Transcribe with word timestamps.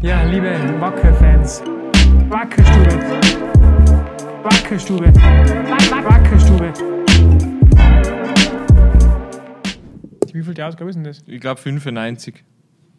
Ja, 0.00 0.22
liebe 0.22 0.50
Wacker-Fans, 0.80 1.62
Wackerstube, 2.28 2.90
Wackerstube, 4.42 5.06
Wack- 5.14 6.04
Wackerstube. 6.04 6.72
Wie 10.32 10.42
viel 10.42 10.54
die 10.54 10.62
Ausgabe 10.62 10.90
ist 10.90 10.96
denn 10.96 11.04
das? 11.04 11.22
Ich 11.26 11.40
glaube 11.40 11.60
95. 11.60 12.44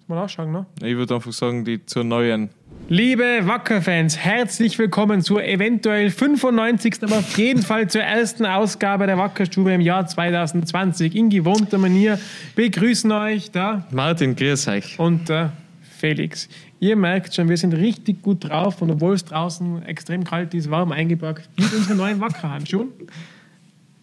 Mal 0.08 0.16
nachschauen, 0.16 0.52
ne? 0.52 0.66
Ich 0.84 0.96
würde 0.96 1.16
einfach 1.16 1.32
sagen, 1.32 1.64
die 1.64 1.86
zur 1.86 2.04
neuen. 2.04 2.50
Liebe 2.90 3.42
Wacker-Fans, 3.44 4.18
herzlich 4.18 4.80
willkommen 4.80 5.22
zur 5.22 5.44
eventuell 5.44 6.10
95. 6.10 6.96
aber 7.04 7.20
auf 7.20 7.38
jeden 7.38 7.62
Fall 7.62 7.88
zur 7.88 8.02
ersten 8.02 8.46
Ausgabe 8.46 9.06
der 9.06 9.18
Wackerstube 9.18 9.72
im 9.74 9.82
Jahr 9.82 10.08
2020. 10.08 11.16
In 11.16 11.30
gewohnter 11.30 11.78
Manier 11.78 12.20
begrüßen 12.56 13.12
euch 13.12 13.52
da 13.52 13.86
Martin, 13.92 14.36
grüß 14.36 14.68
euch. 14.70 14.98
und 15.00 15.30
der 15.30 15.54
Felix. 16.00 16.50
Ihr 16.80 16.96
merkt 16.96 17.34
schon, 17.36 17.50
wir 17.50 17.58
sind 17.58 17.74
richtig 17.74 18.22
gut 18.22 18.50
drauf 18.50 18.82
und 18.82 18.90
obwohl 18.90 19.14
es 19.14 19.26
draußen 19.26 19.84
extrem 19.84 20.24
kalt 20.24 20.54
ist, 20.54 20.72
warm 20.72 20.92
eingepackt 20.92 21.50
mit 21.58 21.74
unseren 21.74 21.98
neuen 21.98 22.22
Wackerhandschuhen. 22.22 22.90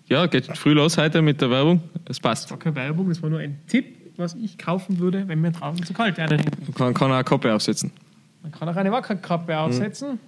Ja, 0.08 0.26
geht 0.26 0.46
früh 0.56 0.72
los 0.72 0.96
heute 0.98 1.20
mit 1.22 1.40
der 1.40 1.50
Werbung. 1.50 1.80
Es 2.04 2.20
passt. 2.20 2.50
Wacker 2.50 2.74
Werbung, 2.74 3.08
das 3.08 3.20
war 3.22 3.30
nur 3.30 3.40
ein 3.40 3.58
Tipp, 3.66 3.96
was 4.16 4.34
ich 4.34 4.56
kaufen 4.56 4.98
würde, 4.98 5.26
wenn 5.26 5.40
mir 5.40 5.50
draußen 5.50 5.84
zu 5.84 5.92
kalt 5.92 6.16
wäre. 6.16 6.36
Man 6.36 6.74
kann, 6.74 6.94
kann 6.94 7.10
auch 7.10 7.14
eine 7.16 7.24
Kappe 7.24 7.52
aufsetzen. 7.52 7.90
Man 8.42 8.52
kann 8.52 8.68
auch 8.68 8.76
eine 8.76 8.92
Wackerkappe 8.92 9.58
aufsetzen 9.58 10.20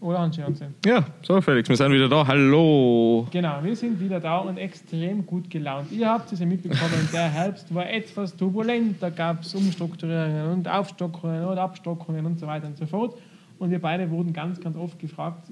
oder 0.00 0.18
Handschuhe 0.18 0.46
anziehen. 0.46 0.74
Ja, 0.86 1.04
so 1.22 1.40
Felix, 1.40 1.68
wir 1.68 1.76
sind 1.76 1.92
wieder 1.92 2.08
da. 2.08 2.26
Hallo. 2.26 3.26
Genau, 3.30 3.58
wir 3.62 3.76
sind 3.76 4.00
wieder 4.00 4.18
da 4.20 4.38
und 4.38 4.56
extrem 4.56 5.26
gut 5.26 5.50
gelaunt. 5.50 5.92
Ihr 5.92 6.08
habt 6.08 6.32
es 6.32 6.40
ja 6.40 6.46
mitbekommen, 6.46 7.08
der 7.12 7.28
Herbst 7.28 7.72
war 7.74 7.88
etwas 7.88 8.34
turbulent. 8.36 8.96
Da 9.02 9.10
gab 9.10 9.42
es 9.42 9.54
Umstrukturierungen 9.54 10.52
und 10.52 10.68
Aufstockungen 10.68 11.44
und 11.44 11.58
Abstockungen 11.58 12.24
und 12.26 12.38
so 12.40 12.46
weiter 12.46 12.66
und 12.66 12.76
so 12.78 12.86
fort. 12.86 13.16
Und 13.58 13.70
wir 13.70 13.78
beide 13.78 14.10
wurden 14.10 14.32
ganz, 14.32 14.58
ganz 14.60 14.76
oft 14.76 14.98
gefragt, 14.98 15.48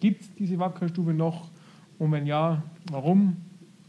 gibt 0.00 0.20
es 0.22 0.34
diese 0.34 0.58
Wackerstube 0.58 1.12
noch? 1.12 1.48
Und 1.98 2.12
wenn 2.12 2.24
ja, 2.26 2.62
warum? 2.92 3.36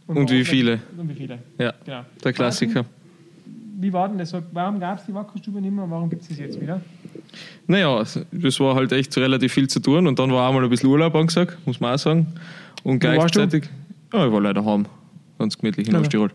Und 0.08 0.16
warum- 0.16 0.30
wie 0.30 0.44
viele? 0.44 0.80
Und 0.98 1.08
wie 1.08 1.14
viele, 1.14 1.38
Ja, 1.60 1.74
genau. 1.86 2.02
der 2.24 2.34
Klassiker. 2.34 2.84
Wie 3.82 3.94
war 3.94 4.10
denn 4.10 4.18
das? 4.18 4.34
Warum 4.52 4.80
gab 4.80 5.00
es 5.00 5.06
die 5.06 5.14
Wackerstube 5.14 5.62
nicht 5.62 5.72
mehr 5.74 5.86
und 5.86 5.92
warum 5.92 6.10
gibt 6.10 6.24
es 6.24 6.28
sie 6.36 6.44
jetzt 6.44 6.60
wieder? 6.60 6.82
Naja, 7.68 8.04
das 8.32 8.60
war 8.60 8.76
halt 8.76 8.92
echt 8.92 9.16
relativ 9.18 9.54
viel 9.54 9.68
zu 9.70 9.80
tun 9.80 10.06
und 10.08 10.20
dann 10.20 10.32
war 10.34 10.50
auch 10.50 10.54
mal 10.54 10.64
ein 10.64 10.70
bisschen 10.70 10.90
Urlaub 10.90 11.16
angesagt, 11.16 11.58
muss 11.66 11.80
man 11.80 11.94
auch 11.96 12.00
sagen. 12.00 12.28
Und 12.84 13.04
Wo 13.04 13.08
warst 13.08 13.36
du? 13.36 13.40
gleichzeitig. 13.40 13.70
Ja, 14.14 14.26
ich 14.26 14.32
war 14.34 14.42
leider 14.42 14.66
heim. 14.66 14.86
Ganz 15.38 15.58
gemütlich 15.58 15.88
in 15.88 15.94
Ja. 15.94 16.02
Osttirol. 16.02 16.32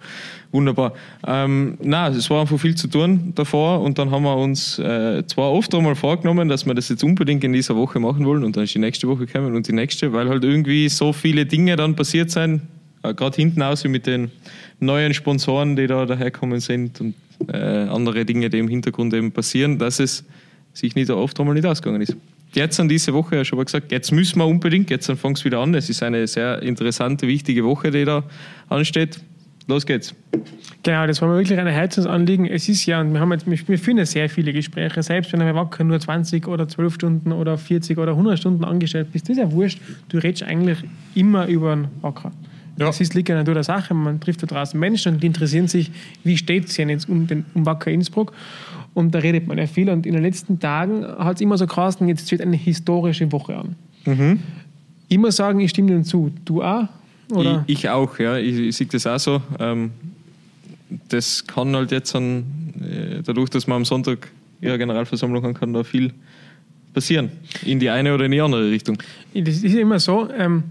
Wunderbar. 0.53 0.95
Ähm, 1.27 1.77
nein, 1.83 2.15
es 2.15 2.31
war 2.31 2.41
einfach 2.41 2.59
viel 2.59 2.75
zu 2.75 2.89
tun 2.89 3.33
davor 3.35 3.83
und 3.83 3.99
dann 3.99 4.11
haben 4.11 4.23
wir 4.23 4.35
uns 4.37 4.79
äh, 4.79 5.23
zwar 5.27 5.53
oft 5.53 5.75
einmal 5.75 5.95
vorgenommen, 5.95 6.49
dass 6.49 6.65
wir 6.65 6.73
das 6.75 6.89
jetzt 6.89 7.05
unbedingt 7.05 7.45
in 7.45 7.53
dieser 7.53 7.77
Woche 7.77 8.01
machen 8.01 8.25
wollen 8.25 8.45
und 8.45 8.57
dann 8.57 8.65
ist 8.65 8.75
die 8.75 8.79
nächste 8.79 9.07
Woche 9.07 9.27
gekommen 9.27 9.55
und 9.55 9.69
die 9.69 9.73
nächste, 9.75 10.15
weil 10.15 10.31
halt 10.31 10.43
irgendwie 10.45 10.89
so 10.89 11.13
viele 11.13 11.45
Dinge 11.45 11.77
dann 11.77 11.95
passiert 11.95 12.31
sind, 12.31 12.63
äh, 13.03 13.13
gerade 13.13 13.37
hinten 13.37 13.61
aus 13.61 13.85
wie 13.85 13.89
mit 13.89 14.07
den 14.07 14.31
neuen 14.81 15.13
Sponsoren, 15.13 15.77
die 15.77 15.87
da 15.87 16.07
daherkommen 16.07 16.61
sind 16.61 16.99
und 17.03 17.15
äh, 17.49 17.57
andere 17.57 18.25
Dinge, 18.25 18.51
die 18.51 18.59
im 18.59 18.69
Hintergrund 18.69 19.13
eben 19.15 19.33
passieren, 19.33 19.79
dass 19.79 20.01
es 20.01 20.25
sich 20.73 20.95
nicht 20.95 21.07
so 21.07 21.17
oft 21.17 21.39
einmal 21.39 21.55
nicht 21.55 21.67
ausgegangen 21.67 22.03
ist. 22.03 22.17
Jetzt 22.53 22.79
an 22.79 22.89
diese 22.89 23.13
Woche, 23.13 23.37
ja 23.37 23.45
schon 23.45 23.57
mal 23.57 23.65
gesagt, 23.65 23.91
jetzt 23.91 24.13
müssen 24.13 24.39
wir 24.39 24.47
unbedingt, 24.47 24.91
jetzt 24.91 25.11
fängt 25.11 25.39
es 25.39 25.45
wieder 25.45 25.59
an. 25.59 25.75
Es 25.75 25.91
ist 25.91 26.03
eine 26.03 26.27
sehr 26.27 26.63
interessante, 26.63 27.27
wichtige 27.27 27.65
Woche, 27.65 27.91
die 27.91 28.05
da 28.05 28.23
ansteht. 28.69 29.21
Los 29.67 29.87
geht's. 29.87 30.15
Genau, 30.83 31.07
das 31.07 31.23
war 31.23 31.29
mir 31.29 31.39
wirklich 31.39 31.59
ein 31.59 31.67
Herzensanliegen. 31.67 32.47
Es 32.47 32.69
ist 32.69 32.85
ja, 32.85 33.01
und 33.01 33.15
wir 33.15 33.21
haben 33.21 33.33
jetzt, 33.33 33.47
wir 33.47 33.79
führen 33.79 33.97
ja 33.97 34.05
sehr 34.05 34.29
viele 34.29 34.53
Gespräche, 34.53 35.03
selbst 35.03 35.33
wenn 35.33 35.41
du 35.41 35.55
Wacker 35.55 35.85
nur 35.85 35.99
20 35.99 36.47
oder 36.47 36.69
12 36.69 36.95
Stunden 36.95 37.33
oder 37.33 37.57
40 37.57 37.97
oder 37.97 38.13
100 38.13 38.39
Stunden 38.39 38.65
angestellt 38.65 39.09
bist, 39.13 39.29
das 39.29 39.37
ist 39.37 39.43
ja 39.43 39.51
wurscht. 39.51 39.81
Du 40.11 40.19
redest 40.19 40.43
eigentlich 40.43 40.79
immer 41.15 41.47
über 41.47 41.73
einen 41.73 41.89
Wacker. 42.03 42.31
Ja. 42.77 42.87
Das 42.87 43.01
ist 43.01 43.15
liegt 43.15 43.29
ja 43.29 43.35
Natur 43.35 43.55
der 43.55 43.65
Sache. 43.65 43.95
Man 43.95 44.21
trifft 44.21 44.43
da 44.43 44.47
draußen 44.47 44.79
Menschen 44.79 45.15
und 45.15 45.23
die 45.23 45.27
interessieren 45.27 45.69
sich, 45.69 45.91
wie 46.25 46.37
steht 46.37 46.67
es 46.69 46.75
denn 46.75 46.89
jetzt 46.89 47.09
um, 47.09 47.27
den, 47.27 47.45
um 47.55 47.67
Wacker 47.67 47.91
Innsbruck. 47.91 48.33
Und 48.95 49.15
da 49.15 49.19
redet 49.19 49.47
man 49.47 49.59
ja 49.59 49.67
viel. 49.67 49.91
Und 49.91 50.07
in 50.07 50.15
den 50.15 50.23
letzten 50.23 50.59
Tagen 50.59 51.05
hat 51.05 51.37
es 51.37 51.41
immer 51.41 51.59
so 51.59 51.67
geheißen, 51.67 52.07
jetzt 52.09 52.27
steht 52.27 52.41
eine 52.41 52.57
historische 52.57 53.31
Woche 53.33 53.57
an. 53.57 53.77
Immer 55.09 55.33
sagen, 55.33 55.61
ich 55.61 55.71
stimme 55.71 55.97
dir 55.97 56.03
zu. 56.03 56.33
Du 56.45 56.63
auch? 56.63 56.89
Oder? 57.31 57.65
Ich, 57.67 57.85
ich 57.85 57.89
auch, 57.91 58.19
ja. 58.19 58.37
Ich, 58.37 58.59
ich 58.59 58.77
sehe 58.77 58.87
das 58.87 59.07
auch 59.07 59.19
so. 59.19 59.43
Ähm, 59.59 59.91
das 61.09 61.47
kann 61.47 61.75
halt 61.75 61.91
jetzt 61.91 62.15
an, 62.15 62.45
äh, 62.81 63.23
dadurch, 63.23 63.51
dass 63.51 63.67
man 63.67 63.77
am 63.77 63.85
Sonntag 63.85 64.31
ihre 64.61 64.79
Generalversammlung 64.79 65.43
haben 65.43 65.55
kann, 65.55 65.73
da 65.73 65.85
viel 65.85 66.13
passieren. 66.93 67.31
In 67.65 67.81
die 67.81 67.91
eine 67.91 68.15
oder 68.15 68.27
in 68.27 68.33
die 68.33 68.41
andere 68.41 68.71
Richtung. 68.71 68.99
Das 69.35 69.63
ist 69.63 69.75
immer 69.75 69.99
so, 69.99 70.29
ähm, 70.37 70.65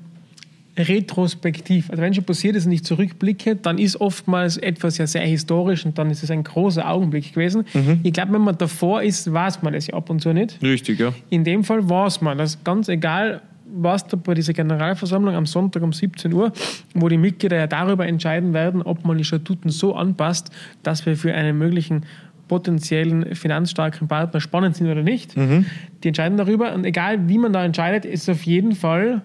retrospektiv. 0.78 1.90
Also 1.90 2.02
wenn 2.02 2.14
schon 2.14 2.24
passiert 2.24 2.56
ist 2.56 2.66
und 2.66 2.72
ich 2.72 2.84
zurückblicke, 2.84 3.56
dann 3.56 3.78
ist 3.78 4.02
oftmals 4.02 4.58
etwas 4.58 4.98
ja 4.98 5.06
sehr 5.06 5.26
historisch 5.26 5.86
und 5.86 5.98
dann 5.98 6.10
ist 6.10 6.24
es 6.24 6.32
ein 6.32 6.44
großer 6.44 6.90
Augenblick 6.90 7.34
gewesen. 7.34 7.66
Ich 8.02 8.14
glaube, 8.14 8.34
wenn 8.34 8.42
man 8.42 8.58
davor 8.58 9.04
ist, 9.04 9.32
weiß 9.32 9.62
man 9.62 9.74
das 9.74 9.88
ja 9.88 9.94
ab 9.94 10.10
und 10.10 10.22
zu 10.22 10.34
nicht. 10.34 10.62
Richtig, 10.64 11.00
ja. 11.00 11.14
In 11.30 11.44
dem 11.44 11.64
Fall 11.64 11.88
weiß 11.88 12.22
man, 12.22 12.38
dass 12.38 12.64
ganz 12.64 12.90
egal, 12.90 13.42
was 13.76 14.08
da 14.08 14.18
bei 14.18 14.34
dieser 14.34 14.54
Generalversammlung 14.54 15.36
am 15.36 15.46
Sonntag 15.46 15.84
um 15.84 15.94
17 15.94 16.34
Uhr, 16.34 16.52
wo 16.94 17.08
die 17.08 17.18
Mitglieder 17.18 17.58
ja 17.58 17.68
darüber 17.68 18.08
entscheiden 18.08 18.54
werden, 18.54 18.82
ob 18.82 19.06
man 19.06 19.18
die 19.18 19.24
Statuten 19.24 19.70
so 19.70 19.96
anpasst, 19.96 20.52
dass 20.82 21.06
wir 21.06 21.16
für 21.16 21.34
einen 21.34 21.58
möglichen 21.58 22.06
potenziellen 22.48 23.36
finanzstarken 23.36 24.08
Partner 24.08 24.42
spannend 24.42 24.76
sind 24.76 24.88
oder 24.88 25.02
nicht. 25.02 25.36
Die 25.36 26.08
entscheiden 26.08 26.38
darüber 26.38 26.74
und 26.74 26.86
egal 26.86 27.28
wie 27.30 27.38
man 27.38 27.54
da 27.54 27.64
entscheidet, 27.64 28.06
ist 28.06 28.24
es 28.24 28.30
auf 28.30 28.44
jeden 28.44 28.74
Fall 28.74 29.22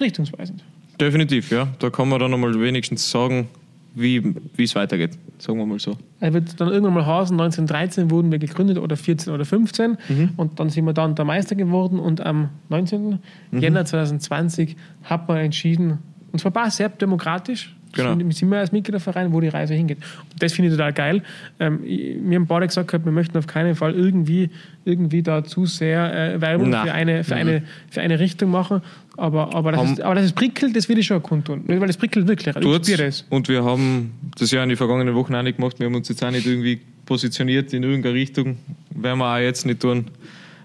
richtungsweisend. 0.00 0.64
Definitiv, 1.02 1.50
ja. 1.50 1.66
Da 1.80 1.90
kann 1.90 2.08
man 2.08 2.20
dann 2.20 2.32
einmal 2.32 2.58
wenigstens 2.60 3.10
sagen, 3.10 3.48
wie 3.94 4.22
es 4.56 4.74
weitergeht. 4.76 5.18
Sagen 5.38 5.58
wir 5.58 5.66
mal 5.66 5.80
so. 5.80 5.96
Er 6.20 6.32
wird 6.32 6.60
dann 6.60 6.68
irgendwann 6.68 6.94
mal 6.94 7.04
heißen, 7.06 7.38
1913 7.38 8.10
wurden 8.10 8.30
wir 8.30 8.38
gegründet 8.38 8.78
oder 8.78 8.96
14 8.96 9.32
oder 9.32 9.44
15 9.44 9.98
und 10.36 10.60
dann 10.60 10.70
sind 10.70 10.84
wir 10.86 10.92
dann 10.92 11.16
der 11.16 11.24
Meister 11.24 11.56
geworden 11.56 11.98
und 11.98 12.20
am 12.20 12.50
19. 12.68 13.18
Jänner 13.50 13.84
2020 13.84 14.76
hat 15.02 15.26
man 15.26 15.38
entschieden, 15.38 15.98
und 16.30 16.38
zwar 16.38 16.70
sehr 16.70 16.88
demokratisch, 16.88 17.74
Genau. 17.92 18.16
sind, 18.16 18.34
sind 18.34 18.50
wir 18.50 18.58
als 18.58 18.72
Mitgliederverein, 18.72 19.32
wo 19.32 19.40
die 19.40 19.48
Reise 19.48 19.74
hingeht. 19.74 19.98
Und 20.32 20.42
das 20.42 20.52
finde 20.54 20.70
ich 20.70 20.74
total 20.76 20.92
geil. 20.92 21.22
Ähm, 21.60 21.80
ich- 21.84 22.16
mir 22.16 22.36
haben 22.36 22.46
beide 22.46 22.66
gesagt, 22.66 22.88
gehabt, 22.88 23.04
wir 23.04 23.12
möchten 23.12 23.36
auf 23.38 23.46
keinen 23.46 23.74
Fall 23.74 23.94
irgendwie, 23.94 24.50
irgendwie 24.84 25.22
da 25.22 25.44
zu 25.44 25.66
sehr 25.66 26.34
äh, 26.34 26.40
Werbung 26.40 26.70
Na. 26.70 26.84
für 26.84 26.92
eine, 26.92 27.22
für, 27.24 27.34
eine, 27.34 27.62
für 27.90 28.00
eine 28.00 28.18
Richtung 28.18 28.50
machen. 28.50 28.80
Aber, 29.16 29.54
aber, 29.54 29.72
das 29.72 29.80
Haben- 29.80 29.92
ist, 29.92 30.00
aber 30.00 30.14
das 30.14 30.24
ist 30.24 30.34
prickelt, 30.34 30.74
das 30.74 30.88
will 30.88 30.98
ich 30.98 31.06
schon 31.06 31.22
kundtun. 31.22 31.64
Weil 31.66 31.86
das 31.86 31.96
prickelt 31.98 32.26
wirklich. 32.26 32.54
Ich 32.56 32.62
Tut's. 32.62 32.88
spüre 32.88 33.06
das. 33.06 33.26
Und 33.28 33.48
wir 33.48 33.62
haben 33.62 34.12
das 34.38 34.50
ja 34.50 34.62
in 34.62 34.70
den 34.70 34.78
vergangenen 34.78 35.14
Wochen 35.14 35.34
auch 35.34 35.42
nicht 35.42 35.58
gemacht. 35.58 35.78
Wir 35.78 35.86
haben 35.86 35.94
uns 35.94 36.08
jetzt 36.08 36.24
auch 36.24 36.30
nicht 36.30 36.46
irgendwie 36.46 36.80
positioniert 37.04 37.72
in 37.74 37.82
irgendeine 37.82 38.14
Richtung. 38.14 38.56
Werden 38.94 39.18
wir 39.18 39.34
auch 39.34 39.38
jetzt 39.38 39.66
nicht 39.66 39.80
tun. 39.80 40.06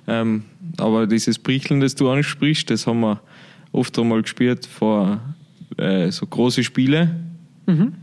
Ähm, 0.07 0.43
aber 0.77 1.05
dieses 1.07 1.37
Prickeln, 1.37 1.81
das 1.81 1.93
du 1.95 2.09
ansprichst, 2.09 2.69
das 2.69 2.87
haben 2.87 3.01
wir 3.01 3.19
oft 3.73 3.99
einmal 3.99 4.21
gespürt 4.21 4.65
vor 4.65 5.19
äh, 5.77 6.11
so 6.11 6.25
große 6.25 6.63
Spiele. 6.63 7.15
Oder 7.67 7.73
Mhm. 7.75 7.93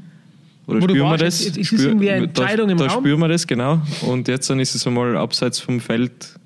Wo 0.66 0.74
du 0.74 0.80
spüren 0.94 1.10
wir 1.10 1.16
das? 1.18 1.40
es- 1.40 1.56
es 1.58 1.72
ist 1.72 1.84
irgendwie 1.84 2.10
eine 2.10 2.28
da, 2.28 2.42
Entscheidung 2.42 2.70
im 2.70 2.78
da 2.78 2.86
Raum. 2.86 3.02
spüren 3.02 3.20
wir 3.20 3.28
das, 3.28 3.46
genau. 3.46 3.82
Und 4.02 4.28
jetzt 4.28 4.48
dann 4.48 4.60
ist 4.60 4.74
es 4.74 4.86
einmal 4.86 5.16
abseits 5.16 5.60
vom 5.60 5.80
Feld, 5.80 6.38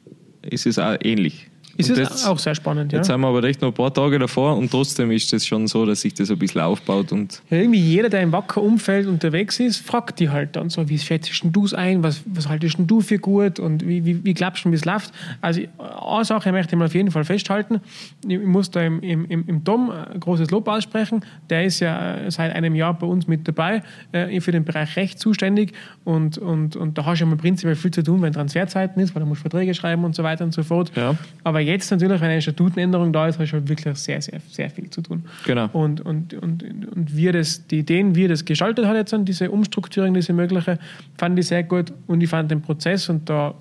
ist 0.42 0.66
es 0.66 0.78
auch 0.78 0.96
ähnlich. 1.02 1.47
Ist 1.78 1.88
Und 1.90 1.98
es 1.98 2.08
jetzt- 2.10 2.26
auch 2.26 2.38
sehr 2.38 2.54
spannend, 2.54 2.92
ja. 2.92 2.98
Jetzt 2.98 3.06
sind 3.06 3.20
wir 3.20 3.28
aber 3.28 3.42
echt 3.44 3.62
noch 3.62 3.68
ein 3.68 3.74
paar 3.74 3.94
Tage 3.94 4.18
davor 4.18 4.56
und 4.56 4.70
trotzdem 4.70 5.10
ist 5.12 5.32
es 5.32 5.46
schon 5.46 5.66
so, 5.68 5.86
dass 5.86 6.00
sich 6.02 6.12
das 6.12 6.30
ein 6.30 6.38
bisschen 6.38 6.60
aufbaut 6.60 7.12
und 7.12 7.40
Ja, 7.50 7.56
irgendwie 7.58 7.78
jeder, 7.80 8.08
der 8.08 8.20
im 8.22 8.32
Wacker-Umfeld 8.32 9.06
unterwegs 9.06 9.60
ist, 9.60 9.78
fragt 9.78 10.18
die 10.18 10.28
halt 10.28 10.56
dann 10.56 10.70
so, 10.70 10.88
wie 10.88 10.98
schätzt 10.98 11.30
du 11.44 11.64
es 11.64 11.74
ein, 11.74 12.02
was, 12.02 12.20
was 12.26 12.48
haltest 12.48 12.78
denn 12.78 12.86
du 12.88 13.00
für 13.00 13.18
gut 13.18 13.60
und 13.60 13.86
wie, 13.86 14.04
wie, 14.04 14.24
wie 14.24 14.34
glaubst 14.34 14.64
du, 14.64 14.70
wie 14.72 14.74
es 14.74 14.84
läuft? 14.84 15.12
Also 15.40 15.60
eine 15.78 16.24
Sache 16.24 16.50
möchte 16.52 16.74
ich 16.74 16.78
mal 16.78 16.86
auf 16.86 16.94
jeden 16.94 17.10
Fall 17.12 17.24
festhalten. 17.24 17.80
Ich 18.26 18.40
muss 18.40 18.70
da 18.72 18.82
im, 18.82 19.00
im, 19.00 19.24
im 19.26 19.44
im 19.46 19.62
Dom 19.64 19.90
ein 19.90 20.18
großes 20.18 20.50
Lob 20.50 20.66
aussprechen. 20.68 21.24
Der 21.48 21.64
ist 21.64 21.78
ja 21.80 22.16
äh, 22.16 22.30
seit 22.30 22.54
einem 22.54 22.74
Jahr 22.74 22.92
bei 22.98 23.06
uns 23.06 23.28
mit 23.28 23.46
dabei, 23.46 23.82
äh, 24.12 24.40
für 24.40 24.50
den 24.52 24.64
Bereich 24.64 24.96
Recht 24.96 25.20
zuständig 25.20 25.72
und, 26.04 26.38
und, 26.38 26.74
und 26.74 26.98
da 26.98 27.04
hast 27.06 27.20
du 27.20 27.24
ja 27.24 27.30
mal 27.30 27.36
prinzipiell 27.36 27.76
viel 27.76 27.92
zu 27.92 28.02
tun, 28.02 28.20
wenn 28.22 28.32
Transferzeiten 28.32 29.00
ist, 29.00 29.14
weil 29.14 29.22
du 29.22 29.28
musst 29.28 29.42
Verträge 29.42 29.74
schreiben 29.74 30.04
und 30.04 30.14
so 30.16 30.22
weiter 30.24 30.44
und 30.44 30.52
so 30.52 30.64
fort. 30.64 30.90
Ja. 30.96 31.14
Aber 31.44 31.60
jetzt 31.68 31.90
natürlich, 31.90 32.20
wenn 32.20 32.30
eine 32.30 32.42
Statutenänderung 32.42 33.12
da 33.12 33.28
ist, 33.28 33.38
hast 33.38 33.50
du 33.50 33.56
halt 33.58 33.68
wirklich 33.68 33.96
sehr, 33.98 34.20
sehr, 34.20 34.40
sehr 34.48 34.70
viel 34.70 34.90
zu 34.90 35.02
tun. 35.02 35.24
Genau. 35.44 35.68
Und, 35.72 36.00
und, 36.00 36.34
und, 36.34 36.62
und 36.62 37.16
wir 37.16 37.32
das, 37.32 37.66
die 37.66 37.80
Ideen, 37.80 38.14
wie 38.14 38.26
das 38.26 38.44
gestaltet 38.44 38.86
hat, 38.86 38.96
jetzt 38.96 39.14
diese 39.28 39.50
Umstrukturierung, 39.50 40.14
diese 40.14 40.32
mögliche, 40.32 40.78
fand 41.16 41.38
ich 41.38 41.46
sehr 41.46 41.62
gut. 41.62 41.92
Und 42.06 42.20
ich 42.22 42.28
fand 42.28 42.50
den 42.50 42.62
Prozess, 42.62 43.08
und 43.08 43.28
da 43.28 43.54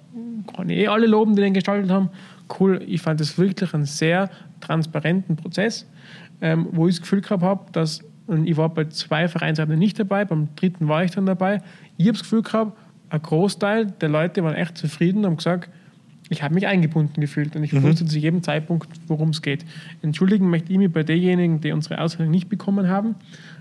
kann 0.55 0.69
ich 0.69 0.79
eh 0.79 0.87
alle 0.87 1.07
loben, 1.07 1.35
die 1.35 1.41
den 1.41 1.53
gestaltet 1.53 1.91
haben, 1.91 2.09
cool. 2.59 2.81
Ich 2.87 3.01
fand 3.01 3.21
es 3.21 3.37
wirklich 3.37 3.73
einen 3.73 3.85
sehr 3.85 4.29
transparenten 4.61 5.35
Prozess, 5.35 5.85
ähm, 6.41 6.67
wo 6.71 6.87
ich 6.87 6.95
das 6.95 7.01
Gefühl 7.01 7.21
gehabt 7.21 7.43
habe, 7.43 7.71
dass, 7.71 8.01
und 8.27 8.47
ich 8.47 8.57
war 8.57 8.69
bei 8.69 8.85
zwei 8.85 9.27
Vereinsabenden 9.27 9.79
nicht 9.79 9.99
dabei, 9.99 10.25
beim 10.25 10.49
dritten 10.55 10.87
war 10.87 11.03
ich 11.03 11.11
dann 11.11 11.25
dabei. 11.25 11.61
Ich 11.97 12.07
habe 12.07 12.13
das 12.13 12.23
Gefühl 12.23 12.41
gehabt, 12.41 12.77
ein 13.09 13.21
Großteil 13.21 13.85
der 13.85 14.09
Leute 14.09 14.43
waren 14.43 14.55
echt 14.55 14.77
zufrieden 14.77 15.19
und 15.19 15.25
haben 15.25 15.37
gesagt, 15.37 15.69
ich 16.29 16.43
habe 16.43 16.53
mich 16.53 16.67
eingebunden 16.67 17.21
gefühlt 17.21 17.55
und 17.55 17.63
ich 17.63 17.73
mhm. 17.73 17.83
wusste 17.83 18.05
zu 18.05 18.17
jedem 18.17 18.43
Zeitpunkt, 18.43 18.87
worum 19.07 19.29
es 19.29 19.41
geht. 19.41 19.65
Entschuldigen 20.01 20.49
möchte 20.49 20.71
ich 20.71 20.77
mich 20.77 20.91
bei 20.91 21.03
denjenigen, 21.03 21.61
die 21.61 21.71
unsere 21.71 22.01
Ausbildung 22.01 22.31
nicht 22.31 22.49
bekommen 22.49 22.87
haben. 22.89 23.15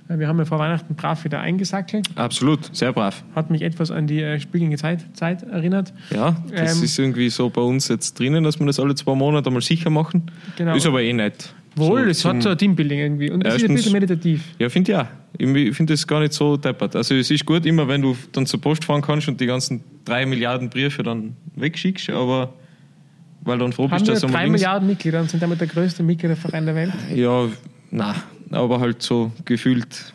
Äh, 0.09 0.19
wir 0.19 0.29
haben 0.29 0.39
ja 0.39 0.45
vor 0.45 0.59
Weihnachten 0.59 0.95
brav 0.95 1.25
wieder 1.25 1.41
eingesackelt. 1.41 2.09
Absolut, 2.17 2.75
sehr 2.75 2.93
brav. 2.93 3.25
Hat 3.35 3.51
mich 3.51 3.63
etwas 3.63 3.91
an 3.91 4.07
die 4.07 4.21
äh, 4.21 4.41
spiegende 4.41 4.77
Zeit, 4.77 5.05
Zeit 5.17 5.43
erinnert. 5.43 5.93
Ja, 6.11 6.37
das 6.51 6.79
ähm, 6.79 6.85
ist 6.85 6.99
irgendwie 6.99 7.31
so 7.31 7.51
bei 7.51 7.63
uns 7.63 7.89
jetzt 7.89 8.19
drinnen, 8.19 8.45
dass 8.45 8.59
wir 8.59 8.67
das 8.67 8.81
alle 8.81 8.95
zwei 8.95 9.15
Monate 9.15 9.51
mal 9.51 9.61
sicher 9.61 9.91
machen. 9.91 10.31
Genau. 10.57 10.75
Ist 10.75 10.87
aber 10.87 11.03
eh 11.03 11.13
nicht. 11.13 11.55
Wohl, 11.77 12.05
so 12.05 12.11
es 12.11 12.25
hat 12.25 12.43
so 12.43 12.49
ein 12.49 12.59
Teambuilding 12.59 12.99
irgendwie. 12.99 13.31
Und 13.31 13.47
es 13.47 13.57
ist 13.57 13.69
ein 13.69 13.75
bisschen 13.75 13.93
meditativ. 13.93 14.43
Ja, 14.59 14.69
finde 14.69 14.93
ich 14.93 14.99
auch. 14.99 15.07
Ich 15.39 15.77
finde 15.77 15.93
das 15.93 16.07
gar 16.07 16.21
nicht 16.21 16.33
so 16.33 16.57
deppert. 16.57 16.97
Also 16.97 17.15
es 17.15 17.31
ist 17.31 17.45
gut 17.45 17.67
immer, 17.67 17.87
wenn 17.87 18.01
du 18.01 18.17
dann 18.33 18.47
zur 18.47 18.61
Post 18.61 18.85
fahren 18.85 19.03
kannst 19.03 19.29
und 19.29 19.41
die 19.41 19.47
ganzen 19.47 19.85
drei 20.05 20.25
Milliarden 20.25 20.71
Briefe 20.71 21.03
dann 21.03 21.37
wegschickst, 21.55 22.11
aber 22.11 22.55
weil 23.43 23.59
dann 23.59 23.73
froh 23.73 23.87
bist, 23.87 24.09
dass 24.09 24.21
du 24.21 24.27
drei 24.27 24.49
Milliarden 24.49 24.89
Mitglieder 24.89 25.21
und 25.21 25.31
sind 25.31 25.43
damit 25.43 25.61
der 25.61 25.69
größte 25.69 26.03
Mitgliederverein 26.03 26.65
der 26.65 26.75
Welt. 26.75 26.93
Ja, 27.15 27.47
na, 27.91 28.15
aber 28.51 28.81
halt 28.81 29.03
so 29.03 29.31
gefühlt 29.45 30.15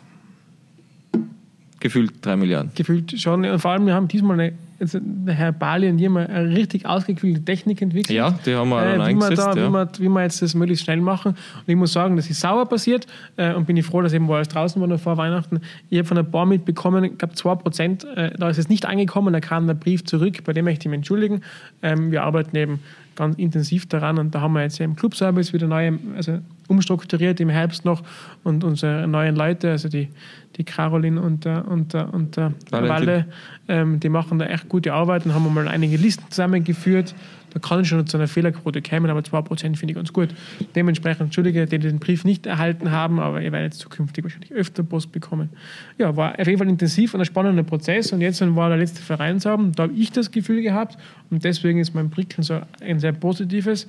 gefühlt 1.82 2.12
drei 2.24 2.36
Milliarden. 2.36 2.70
Gefühlt 2.74 3.20
schon. 3.20 3.44
Und 3.44 3.58
vor 3.58 3.72
allem, 3.72 3.86
wir 3.86 3.94
haben 3.94 4.08
diesmal 4.08 4.40
eine, 4.40 4.52
also 4.82 4.98
der 5.00 5.34
Herr 5.34 5.52
Bali 5.52 5.88
und 5.88 5.98
jemand 5.98 6.28
eine 6.28 6.48
richtig 6.48 6.86
ausgeklügelte 6.86 7.44
Technik 7.44 7.80
entwickelt. 7.80 8.10
Ja, 8.16 8.36
die 8.44 8.54
haben 8.54 8.68
wir 8.68 8.84
äh, 8.84 8.98
wie 8.98 9.02
eingesetzt. 9.02 9.38
Da, 9.38 9.54
ja. 9.54 9.68
wie, 9.68 9.72
wir, 9.72 9.88
wie 9.98 10.08
wir 10.08 10.22
jetzt 10.22 10.42
das 10.42 10.54
möglichst 10.54 10.84
schnell 10.84 11.00
machen. 11.00 11.30
Und 11.30 11.68
ich 11.68 11.76
muss 11.76 11.92
sagen, 11.92 12.16
das 12.16 12.28
ist 12.28 12.40
sauer 12.40 12.68
passiert 12.68 13.06
äh, 13.36 13.54
und 13.54 13.66
bin 13.66 13.76
ich 13.76 13.86
froh, 13.86 14.02
dass 14.02 14.12
eben, 14.12 14.26
wo 14.26 14.34
alles 14.34 14.48
draußen 14.48 14.80
war 14.80 14.88
noch 14.88 15.00
vor 15.00 15.16
Weihnachten, 15.16 15.60
ich 15.88 15.98
habe 15.98 16.08
von 16.08 16.18
ein 16.18 16.30
paar 16.30 16.46
mitbekommen, 16.46 17.04
ich 17.04 17.16
glaube 17.16 17.34
2 17.34 17.54
Prozent, 17.54 18.04
äh, 18.16 18.32
da 18.36 18.48
ist 18.48 18.58
es 18.58 18.68
nicht 18.68 18.84
angekommen, 18.84 19.32
da 19.32 19.40
kam 19.40 19.68
der 19.68 19.74
Brief 19.74 20.04
zurück, 20.04 20.42
bei 20.44 20.52
dem 20.52 20.64
möchte 20.64 20.88
ich 20.88 20.90
mich 20.90 20.98
entschuldigen. 20.98 21.42
Ähm, 21.82 22.10
wir 22.10 22.24
arbeiten 22.24 22.56
eben 22.56 22.80
ganz 23.14 23.36
intensiv 23.36 23.86
daran 23.86 24.18
und 24.18 24.34
da 24.34 24.40
haben 24.40 24.54
wir 24.54 24.62
jetzt 24.62 24.80
im 24.80 24.96
Clubservice 24.96 25.52
wieder 25.52 25.66
neue, 25.66 25.98
also 26.16 26.38
umstrukturiert 26.68 27.40
im 27.40 27.50
Herbst 27.50 27.84
noch 27.84 28.02
und 28.42 28.64
unsere 28.64 29.06
neuen 29.06 29.36
Leute, 29.36 29.70
also 29.70 29.88
die, 29.88 30.08
die 30.56 30.64
Caroline 30.64 31.20
und, 31.20 31.44
der, 31.44 31.66
und, 31.68 31.94
der, 31.94 32.12
und 32.12 32.36
der 32.36 32.52
Walle, 32.70 33.26
ähm, 33.68 34.00
die 34.00 34.08
machen 34.08 34.38
da 34.38 34.46
echt 34.46 34.68
gute 34.68 34.92
Arbeit 34.92 35.24
und 35.24 35.34
haben 35.34 35.52
mal 35.52 35.68
einige 35.68 35.96
Listen 35.96 36.24
zusammengeführt. 36.30 37.14
Da 37.52 37.60
kann 37.60 37.84
schon 37.84 38.06
zu 38.06 38.16
einer 38.16 38.28
Fehlerquote 38.28 38.80
kommen, 38.80 39.10
aber 39.10 39.20
2% 39.20 39.76
finde 39.76 39.92
ich 39.92 39.94
ganz 39.94 40.12
gut. 40.12 40.30
Dementsprechend, 40.74 41.22
entschuldige, 41.22 41.66
die 41.66 41.78
den 41.78 41.98
Brief 41.98 42.24
nicht 42.24 42.46
erhalten 42.46 42.90
haben, 42.90 43.20
aber 43.20 43.42
ihr 43.42 43.52
werdet 43.52 43.74
zukünftig 43.74 44.24
wahrscheinlich 44.24 44.52
öfter 44.52 44.82
Post 44.82 45.12
bekommen. 45.12 45.50
Ja, 45.98 46.16
war 46.16 46.38
auf 46.38 46.46
jeden 46.46 46.58
Fall 46.58 46.68
intensiv 46.68 47.12
und 47.12 47.20
ein 47.20 47.26
spannender 47.26 47.62
Prozess 47.62 48.12
und 48.12 48.22
jetzt 48.22 48.40
war 48.56 48.68
der 48.70 48.78
letzte 48.78 49.02
Vereinsabend, 49.02 49.78
da 49.78 49.84
habe 49.84 49.92
ich 49.92 50.12
das 50.12 50.30
Gefühl 50.30 50.62
gehabt 50.62 50.96
und 51.30 51.44
deswegen 51.44 51.78
ist 51.78 51.94
mein 51.94 52.10
Prickeln 52.10 52.42
so 52.42 52.60
ein 52.80 53.00
sehr 53.00 53.12
positives 53.12 53.86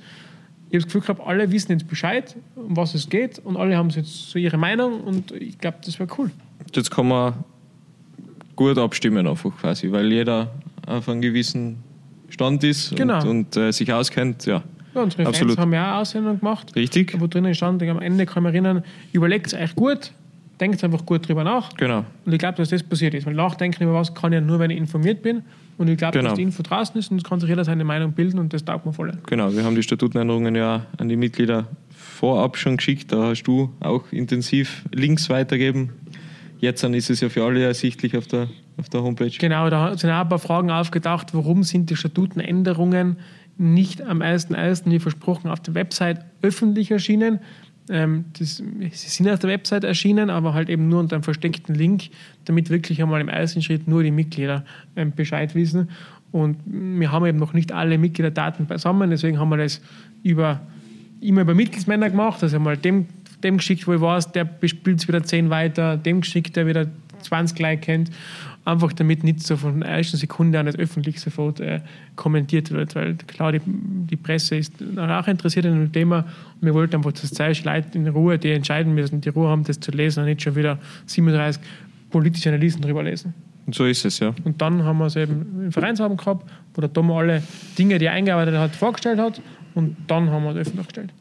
ich 0.74 0.82
habe 0.82 0.86
das 0.86 0.92
Gefühl 0.92 1.00
gehabt, 1.02 1.20
alle 1.28 1.52
wissen 1.52 1.70
jetzt 1.70 1.86
Bescheid, 1.86 2.34
um 2.56 2.76
was 2.76 2.94
es 2.94 3.08
geht 3.08 3.38
und 3.38 3.56
alle 3.56 3.76
haben 3.76 3.90
jetzt 3.90 4.30
so 4.30 4.40
ihre 4.40 4.56
Meinung 4.56 5.02
und 5.02 5.30
ich 5.30 5.58
glaube, 5.58 5.78
das 5.84 6.00
wäre 6.00 6.08
cool. 6.18 6.32
Jetzt 6.72 6.90
kann 6.90 7.08
man 7.08 7.34
gut 8.56 8.78
abstimmen 8.78 9.26
einfach 9.26 9.50
quasi, 9.58 9.90
weil 9.90 10.12
jeder 10.12 10.50
auf 10.86 11.08
einem 11.08 11.20
gewissen 11.20 11.76
Stand 12.28 12.64
ist 12.64 12.94
genau. 12.96 13.20
und, 13.22 13.28
und 13.28 13.56
äh, 13.56 13.72
sich 13.72 13.92
auskennt. 13.92 14.46
Ja, 14.46 14.62
ja 14.94 15.02
unsere 15.02 15.26
Absolut. 15.26 15.54
Fans 15.54 15.60
haben 15.60 15.72
ja 15.72 15.94
auch 15.94 16.00
Aussendungen 16.00 16.40
gemacht. 16.40 16.74
Richtig. 16.74 17.18
Wo 17.18 17.26
drinnen 17.26 17.54
stand, 17.54 17.82
am 17.82 18.00
Ende 18.00 18.26
kann 18.26 18.42
man 18.42 18.52
erinnern, 18.52 18.84
überlegt 19.12 19.46
es 19.48 19.54
euch 19.54 19.74
gut, 19.74 20.12
denkt 20.60 20.82
einfach 20.82 21.04
gut 21.06 21.28
drüber 21.28 21.44
nach. 21.44 21.74
Genau. 21.76 22.04
Und 22.24 22.32
ich 22.32 22.38
glaube, 22.38 22.56
dass 22.56 22.70
das 22.70 22.82
passiert 22.82 23.14
ist. 23.14 23.26
Weil 23.26 23.34
nachdenken 23.34 23.82
über 23.84 23.94
was 23.94 24.14
kann 24.14 24.32
ja 24.32 24.40
nur, 24.40 24.58
wenn 24.58 24.70
ich 24.70 24.78
informiert 24.78 25.22
bin. 25.22 25.42
Und 25.76 25.88
ich 25.88 25.96
glaube, 25.96 26.18
genau. 26.18 26.30
dass 26.30 26.36
die 26.36 26.42
Info 26.42 26.62
draußen 26.62 26.96
ist 26.98 27.10
und 27.10 27.18
es 27.18 27.24
kann 27.24 27.40
sich 27.40 27.48
jeder 27.48 27.64
seine 27.64 27.84
Meinung 27.84 28.12
bilden 28.12 28.38
und 28.38 28.52
das 28.52 28.64
taugt 28.64 28.86
mir 28.86 28.92
voll. 28.92 29.12
Genau, 29.26 29.52
wir 29.52 29.64
haben 29.64 29.74
die 29.74 29.82
Statutenänderungen 29.82 30.54
ja 30.54 30.86
an 30.98 31.08
die 31.08 31.16
Mitglieder 31.16 31.66
vorab 31.90 32.56
schon 32.56 32.76
geschickt. 32.76 33.10
Da 33.10 33.30
hast 33.30 33.42
du 33.42 33.72
auch 33.80 34.04
intensiv 34.12 34.84
Links 34.92 35.28
weitergeben. 35.30 35.90
Jetzt 36.58 36.82
dann 36.82 36.94
ist 36.94 37.10
es 37.10 37.20
ja 37.20 37.28
für 37.28 37.44
alle 37.44 37.62
ersichtlich 37.62 38.16
auf 38.16 38.26
der, 38.26 38.48
auf 38.76 38.88
der 38.88 39.02
Homepage. 39.02 39.30
Genau, 39.30 39.68
da 39.70 39.96
sind 39.96 40.10
auch 40.10 40.20
ein 40.20 40.28
paar 40.28 40.38
Fragen 40.38 40.70
aufgetaucht. 40.70 41.34
Warum 41.34 41.62
sind 41.62 41.90
die 41.90 41.96
Statutenänderungen 41.96 43.16
nicht 43.56 44.02
am 44.02 44.22
1.1. 44.22 44.90
wie 44.90 44.98
versprochen 44.98 45.50
auf 45.50 45.60
der 45.60 45.74
Website 45.74 46.24
öffentlich 46.42 46.90
erschienen? 46.90 47.40
Ähm, 47.90 48.24
das, 48.38 48.56
sie 48.56 48.88
sind 48.90 49.28
auf 49.28 49.38
der 49.40 49.50
Website 49.50 49.84
erschienen, 49.84 50.30
aber 50.30 50.54
halt 50.54 50.70
eben 50.70 50.88
nur 50.88 51.00
unter 51.00 51.16
einem 51.16 51.22
versteckten 51.22 51.74
Link, 51.74 52.04
damit 52.46 52.70
wirklich 52.70 53.02
einmal 53.02 53.20
im 53.20 53.28
ersten 53.28 53.62
Schritt 53.62 53.86
nur 53.86 54.02
die 54.02 54.10
Mitglieder 54.10 54.64
ähm, 54.96 55.12
Bescheid 55.14 55.54
wissen. 55.54 55.90
Und 56.32 56.56
wir 56.66 57.12
haben 57.12 57.26
eben 57.26 57.38
noch 57.38 57.52
nicht 57.52 57.72
alle 57.72 57.98
Mitgliederdaten 57.98 58.66
beisammen, 58.66 59.10
deswegen 59.10 59.38
haben 59.38 59.50
wir 59.50 59.58
das 59.58 59.80
über 60.22 60.60
immer 61.20 61.40
über 61.40 61.54
Mittelsmänner 61.54 62.10
gemacht, 62.10 62.42
also 62.42 62.58
mal 62.60 62.76
dem, 62.76 63.06
dem 63.44 63.58
geschickt, 63.58 63.86
wo 63.86 63.94
ich 63.94 64.00
weiß, 64.00 64.32
der 64.32 64.44
bespielt 64.44 65.00
es 65.00 65.08
wieder 65.08 65.22
10 65.22 65.50
weiter, 65.50 65.96
dem 65.96 66.22
geschickt, 66.22 66.56
der 66.56 66.66
wieder 66.66 66.86
20 67.22 67.56
gleich 67.56 67.80
kennt 67.80 68.10
einfach 68.64 68.92
damit 68.92 69.24
nicht 69.24 69.42
so 69.42 69.56
von 69.56 69.80
der 69.80 69.90
ersten 69.90 70.16
Sekunde 70.16 70.58
an 70.58 70.66
das 70.66 70.76
öffentlich 70.76 71.20
sofort 71.20 71.60
äh, 71.60 71.80
kommentiert 72.16 72.70
wird, 72.70 72.94
weil 72.94 73.14
klar, 73.14 73.52
die, 73.52 73.60
die 73.64 74.16
Presse 74.16 74.56
ist 74.56 74.72
auch 74.96 75.26
interessiert 75.28 75.66
an 75.66 75.72
dem 75.72 75.92
Thema 75.92 76.20
und 76.60 76.66
wir 76.66 76.74
wollten 76.74 76.96
einfach, 76.96 77.12
dass 77.12 77.30
zuerst 77.30 77.64
Leute 77.64 77.98
in 77.98 78.08
Ruhe, 78.08 78.38
die 78.38 78.52
entscheiden 78.52 78.94
müssen, 78.94 79.20
die 79.20 79.28
Ruhe 79.28 79.48
haben, 79.48 79.64
das 79.64 79.80
zu 79.80 79.90
lesen 79.90 80.20
und 80.20 80.26
nicht 80.26 80.42
schon 80.42 80.56
wieder 80.56 80.78
37 81.06 81.60
politische 82.10 82.48
Analysen 82.48 82.80
drüber 82.80 83.02
lesen. 83.02 83.34
Und 83.66 83.74
so 83.74 83.86
ist 83.86 84.04
es, 84.04 84.18
ja. 84.18 84.34
Und 84.44 84.60
dann 84.60 84.82
haben 84.82 84.98
wir 84.98 85.06
es 85.06 85.16
eben 85.16 85.64
im 85.64 85.72
Vereinsabend 85.72 86.18
gehabt, 86.18 86.50
wo 86.74 86.80
der 86.80 86.92
Tom 86.92 87.10
alle 87.10 87.42
Dinge, 87.78 87.98
die 87.98 88.06
er 88.06 88.12
eingearbeitet 88.12 88.56
hat, 88.56 88.76
vorgestellt 88.76 89.18
hat 89.18 89.40
und 89.74 89.96
dann 90.06 90.30
haben 90.30 90.44
wir 90.44 90.50
es 90.50 90.56
öffentlich 90.56 90.86
gestellt. 90.86 91.12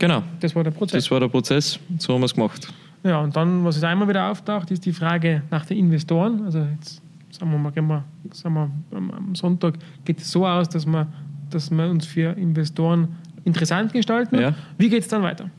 Genau. 0.00 0.24
Das 0.40 0.56
war 0.56 0.64
der 0.64 0.72
Prozess. 0.72 1.04
Das 1.04 1.10
war 1.12 1.20
der 1.20 1.28
Prozess, 1.28 1.78
so 1.98 2.14
haben 2.14 2.22
wir 2.22 2.26
es 2.26 2.34
gemacht. 2.34 2.66
Ja, 3.04 3.20
und 3.20 3.36
dann, 3.36 3.64
was 3.64 3.76
jetzt 3.76 3.84
einmal 3.84 4.08
wieder 4.08 4.30
auftaucht, 4.30 4.70
ist 4.72 4.84
die 4.84 4.92
Frage 4.92 5.42
nach 5.50 5.64
den 5.64 5.78
Investoren. 5.78 6.42
Also 6.44 6.66
jetzt 6.74 7.00
sagen 7.30 7.52
wir 7.52 7.58
mal, 7.58 7.70
gehen 7.70 7.86
wir, 7.86 8.04
sagen 8.32 8.54
wir 8.54 8.70
am 8.96 9.34
Sonntag 9.34 9.74
geht 10.04 10.20
es 10.20 10.30
so 10.30 10.46
aus, 10.46 10.68
dass 10.68 10.86
wir, 10.86 11.06
dass 11.50 11.70
wir 11.70 11.88
uns 11.88 12.06
für 12.06 12.36
Investoren 12.36 13.08
interessant 13.44 13.92
gestalten. 13.92 14.40
Ja. 14.40 14.54
Wie 14.78 14.88
geht 14.88 15.02
es 15.02 15.08
dann 15.08 15.22
weiter? 15.22 15.50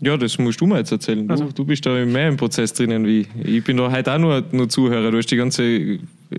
Ja, 0.00 0.16
das 0.16 0.38
musst 0.38 0.60
du 0.60 0.66
mir 0.66 0.78
jetzt 0.78 0.92
erzählen. 0.92 1.26
Du, 1.26 1.32
also. 1.32 1.50
du 1.52 1.64
bist 1.64 1.84
da 1.84 1.90
mehr 2.04 2.28
im 2.28 2.36
Prozess 2.36 2.72
drinnen 2.72 3.06
wie 3.06 3.26
ich. 3.42 3.64
bin 3.64 3.76
da 3.76 3.90
heute 3.90 4.12
auch 4.14 4.18
nur, 4.18 4.44
nur 4.52 4.68
Zuhörer. 4.68 5.10
Du 5.10 5.18
hast 5.18 5.26
die 5.26 5.36
ganze, 5.36 5.98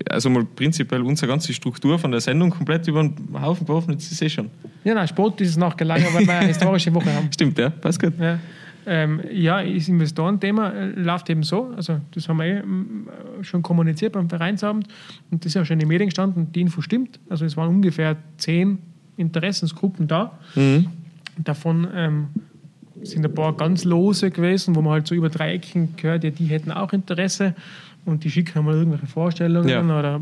also 0.10 0.30
mal 0.30 0.46
prinzipiell 0.46 1.02
unsere 1.02 1.28
ganze 1.30 1.54
Struktur 1.54 2.00
von 2.00 2.12
der 2.12 2.22
Sendung 2.22 2.50
komplett 2.50 2.88
über 2.88 3.04
den 3.04 3.16
Haufen 3.42 3.66
geworfen. 3.66 3.92
Jetzt 3.92 4.06
ist 4.06 4.14
es 4.14 4.22
eh 4.22 4.30
schon. 4.30 4.50
Ja, 4.84 4.94
nein, 4.94 5.08
Sport 5.08 5.42
ist 5.42 5.50
es 5.50 5.58
nachgelagert, 5.58 6.14
weil 6.14 6.26
wir 6.26 6.34
eine 6.34 6.48
historische 6.48 6.94
Woche 6.94 7.14
haben. 7.14 7.30
Stimmt, 7.32 7.58
ja, 7.58 7.70
passt 7.70 8.02
gut. 8.02 8.14
Ja. 8.20 8.40
Ähm, 8.86 9.22
ja, 9.32 9.64
das 9.64 9.88
Investorenthema 9.88 10.70
äh, 10.70 10.86
läuft 11.00 11.30
eben 11.30 11.44
so. 11.44 11.72
Also, 11.76 12.00
das 12.12 12.28
haben 12.28 12.38
wir 12.38 12.46
eh 12.46 12.64
mm, 12.64 13.08
schon 13.42 13.62
kommuniziert 13.62 14.14
beim 14.14 14.28
Vereinsabend 14.28 14.88
und 15.30 15.44
das 15.44 15.52
ist 15.52 15.54
ja 15.54 15.66
schon 15.66 15.76
in 15.76 15.80
den 15.80 15.88
Medien 15.88 16.10
gestanden. 16.10 16.52
Die 16.52 16.62
Info 16.62 16.82
stimmt. 16.82 17.20
Also, 17.30 17.46
es 17.46 17.56
waren 17.58 17.70
ungefähr 17.70 18.18
zehn 18.38 18.80
Interessensgruppen 19.18 20.08
da. 20.08 20.40
Mhm. 20.56 20.88
Davon 21.38 21.88
ähm, 21.94 22.28
sind 23.04 23.26
ein 23.26 23.34
paar 23.34 23.56
ganz 23.56 23.84
lose 23.84 24.32
gewesen, 24.32 24.76
wo 24.76 24.82
man 24.82 24.94
halt 24.94 25.08
so 25.08 25.16
über 25.16 25.30
drei 25.30 25.54
Ecken 25.54 25.96
gehört, 25.96 26.24
ja, 26.24 26.30
die 26.32 26.46
hätten 26.46 26.72
auch 26.72 26.94
Interesse 26.94 27.56
und 28.06 28.24
die 28.24 28.32
schicken 28.32 28.66
mal 28.66 28.74
irgendwelche 28.76 29.08
Vorstellungen 29.08 29.70
Ja. 29.70 29.82
oder 30.00 30.20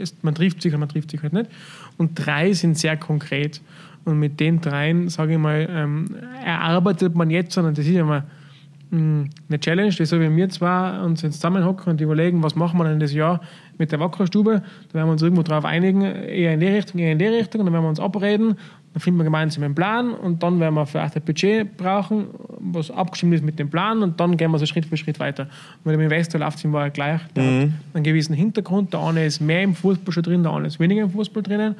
ist, 0.00 0.22
man 0.22 0.34
trifft 0.34 0.62
sich 0.62 0.72
oder 0.72 0.78
man 0.78 0.88
trifft 0.88 1.10
sich 1.10 1.22
halt 1.22 1.32
nicht. 1.32 1.50
Und 1.98 2.14
drei 2.14 2.52
sind 2.52 2.78
sehr 2.78 2.96
konkret. 2.96 3.60
Und 4.04 4.20
mit 4.20 4.38
den 4.38 4.60
dreien, 4.60 5.08
sage 5.08 5.32
ich 5.32 5.38
mal, 5.38 5.68
ähm, 5.68 6.06
erarbeitet 6.44 7.16
man 7.16 7.28
jetzt, 7.30 7.52
sondern 7.54 7.74
das 7.74 7.84
ist 7.86 7.92
ja 7.92 8.04
mal 8.04 8.22
mh, 8.90 9.24
eine 9.48 9.58
Challenge, 9.60 9.92
das 9.92 10.08
so 10.10 10.20
wie 10.20 10.34
wir 10.34 10.48
zwei 10.48 11.00
uns 11.00 11.22
jetzt 11.22 11.34
zusammenhocken 11.36 11.90
und 11.90 12.00
überlegen, 12.00 12.40
was 12.42 12.54
machen 12.54 12.78
wir 12.78 12.84
denn 12.84 13.00
das 13.00 13.12
Jahr 13.12 13.40
mit 13.78 13.90
der 13.90 13.98
Wackerstube. 13.98 14.62
Da 14.88 14.94
werden 14.94 15.08
wir 15.08 15.12
uns 15.12 15.22
irgendwo 15.22 15.42
drauf 15.42 15.64
einigen, 15.64 16.02
eher 16.02 16.54
in 16.54 16.60
die 16.60 16.66
Richtung, 16.68 17.00
eher 17.00 17.10
in 17.12 17.18
die 17.18 17.26
Richtung, 17.26 17.60
und 17.62 17.66
dann 17.66 17.72
werden 17.74 17.84
wir 17.84 17.88
uns 17.88 17.98
abreden, 18.00 18.54
dann 18.96 19.02
finden 19.02 19.18
wir 19.20 19.24
gemeinsam 19.24 19.62
einen 19.62 19.74
Plan 19.74 20.14
und 20.14 20.42
dann 20.42 20.58
werden 20.58 20.74
wir 20.74 20.86
vielleicht 20.86 21.16
ein 21.16 21.22
Budget 21.22 21.76
brauchen, 21.76 22.28
was 22.60 22.90
abgestimmt 22.90 23.34
ist 23.34 23.44
mit 23.44 23.58
dem 23.58 23.68
Plan 23.68 24.02
und 24.02 24.18
dann 24.18 24.38
gehen 24.38 24.50
wir 24.52 24.58
so 24.58 24.64
Schritt 24.64 24.86
für 24.86 24.96
Schritt 24.96 25.20
weiter. 25.20 25.42
Und 25.42 25.84
mit 25.84 25.96
dem 25.96 26.00
Investor 26.00 26.40
läuft 26.40 26.56
es 26.56 26.64
ihm 26.64 26.72
war 26.72 26.88
gleich. 26.88 27.20
Der 27.36 27.44
hat 27.44 27.68
einen 27.92 28.04
gewissen 28.04 28.32
Hintergrund, 28.32 28.94
der 28.94 29.00
eine 29.00 29.26
ist 29.26 29.42
mehr 29.42 29.62
im 29.62 29.74
Fußball 29.74 30.14
schon 30.14 30.22
drin, 30.22 30.42
der 30.44 30.52
andere 30.52 30.68
ist 30.68 30.80
weniger 30.80 31.02
im 31.02 31.10
Fußball 31.10 31.42
drinnen 31.42 31.74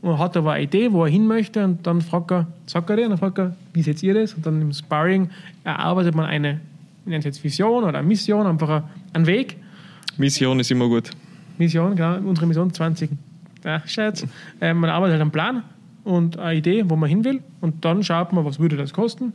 und 0.00 0.18
hat 0.18 0.34
aber 0.34 0.52
eine 0.52 0.64
Idee, 0.64 0.90
wo 0.94 1.04
er 1.04 1.10
hin 1.10 1.26
möchte 1.26 1.62
und 1.62 1.86
dann 1.86 2.00
fragt 2.00 2.30
er, 2.30 2.46
sagt 2.64 2.88
er 2.88 2.96
dir, 2.96 3.04
und 3.04 3.10
dann 3.10 3.18
fragt 3.18 3.38
er, 3.38 3.54
wie 3.74 3.82
seht 3.82 4.02
ihr 4.02 4.14
das? 4.14 4.32
Und 4.32 4.46
dann 4.46 4.62
im 4.62 4.72
Sparring 4.72 5.28
erarbeitet 5.64 6.14
man 6.14 6.24
eine, 6.24 6.58
es 7.04 7.22
jetzt 7.22 7.44
Vision 7.44 7.84
oder 7.84 7.98
eine 7.98 8.08
Mission, 8.08 8.46
einfach 8.46 8.84
einen 9.12 9.26
Weg. 9.26 9.58
Mission 10.16 10.58
ist 10.58 10.70
immer 10.70 10.88
gut. 10.88 11.10
Mission, 11.58 11.94
genau, 11.94 12.16
unsere 12.16 12.46
Mission 12.46 12.72
20. 12.72 13.10
Ja, 13.62 13.82
Scherz. 13.86 14.26
Ähm, 14.62 14.78
man 14.78 14.88
arbeitet 14.88 15.14
halt 15.14 15.20
einen 15.20 15.30
Plan 15.32 15.64
und 16.04 16.38
eine 16.38 16.58
Idee, 16.58 16.84
wo 16.86 16.96
man 16.96 17.08
hin 17.08 17.24
will 17.24 17.42
und 17.60 17.84
dann 17.84 18.02
schaut 18.02 18.32
man, 18.32 18.44
was 18.44 18.58
würde 18.58 18.76
das 18.76 18.92
kosten 18.92 19.32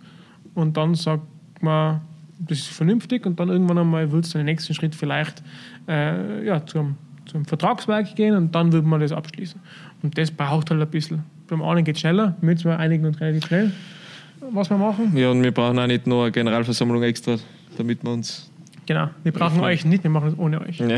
und 0.54 0.78
dann 0.78 0.96
sagt 0.96 1.24
man, 1.62 2.02
das 2.40 2.60
ist 2.60 2.68
vernünftig 2.68 3.26
und 3.26 3.40
dann 3.40 3.50
irgendwann 3.50 3.78
einmal 3.78 4.12
wird 4.12 4.26
es 4.26 4.32
den 4.32 4.46
nächsten 4.46 4.74
Schritt 4.74 4.96
vielleicht 4.96 5.42
äh, 5.88 6.46
ja, 6.46 6.66
zum, 6.66 6.96
zum 7.26 7.46
Vertragswerk 7.46 8.16
gehen 8.16 8.36
und 8.36 8.54
dann 8.54 8.72
würde 8.72 8.88
man 8.88 9.00
das 9.00 9.12
abschließen. 9.12 9.60
Und 10.04 10.18
das 10.18 10.30
braucht 10.32 10.70
halt 10.70 10.82
ein 10.82 10.90
bisschen. 10.90 11.24
beim 11.48 11.62
einen 11.64 11.84
geht 11.84 11.96
es 11.96 12.02
schneller, 12.02 12.36
müssen 12.42 12.66
wir 12.66 12.78
einigen 12.78 13.06
uns 13.06 13.20
relativ 13.20 13.46
schnell, 13.46 13.72
was 14.52 14.70
wir 14.70 14.78
machen. 14.78 15.16
Ja, 15.16 15.32
und 15.32 15.44
wir 15.44 15.52
brauchen 15.52 15.80
auch 15.80 15.88
nicht 15.88 16.06
nur 16.06 16.24
eine 16.24 16.32
Generalversammlung 16.32 17.02
extra, 17.04 17.38
damit 17.78 18.04
wir 18.04 18.12
uns. 18.12 18.52
Genau, 18.86 19.10
wir 19.24 19.32
brauchen 19.32 19.60
euch 19.62 19.84
nicht, 19.84 20.04
wir 20.04 20.12
machen 20.12 20.30
es 20.30 20.38
ohne 20.38 20.62
euch. 20.62 20.80
Ja. 20.80 20.98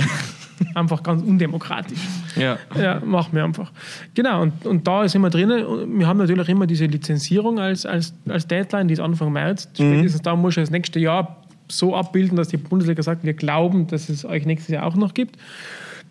Einfach 0.75 1.03
ganz 1.03 1.21
undemokratisch. 1.21 1.99
ja. 2.35 2.57
Ja, 2.79 3.01
machen 3.03 3.29
wir 3.33 3.43
einfach. 3.43 3.71
Genau, 4.13 4.41
und, 4.41 4.65
und 4.65 4.87
da 4.87 5.07
sind 5.07 5.21
wir 5.21 5.29
drinnen. 5.29 5.99
Wir 5.99 6.07
haben 6.07 6.17
natürlich 6.17 6.49
immer 6.49 6.67
diese 6.67 6.85
Lizenzierung 6.85 7.59
als, 7.59 7.85
als, 7.85 8.13
als 8.27 8.47
Deadline, 8.47 8.87
die 8.87 8.93
ist 8.93 8.99
Anfang 8.99 9.31
März. 9.31 9.69
Spätestens 9.73 10.21
da 10.21 10.35
muss 10.35 10.55
das 10.55 10.69
nächste 10.69 10.99
Jahr 10.99 11.37
so 11.71 11.95
abbilden, 11.95 12.35
dass 12.35 12.49
die 12.49 12.57
Bundesliga 12.57 13.03
sagt, 13.03 13.23
wir 13.23 13.33
glauben, 13.33 13.87
dass 13.87 14.09
es 14.09 14.25
euch 14.25 14.45
nächstes 14.45 14.73
Jahr 14.73 14.85
auch 14.85 14.95
noch 14.95 15.13
gibt. 15.13 15.37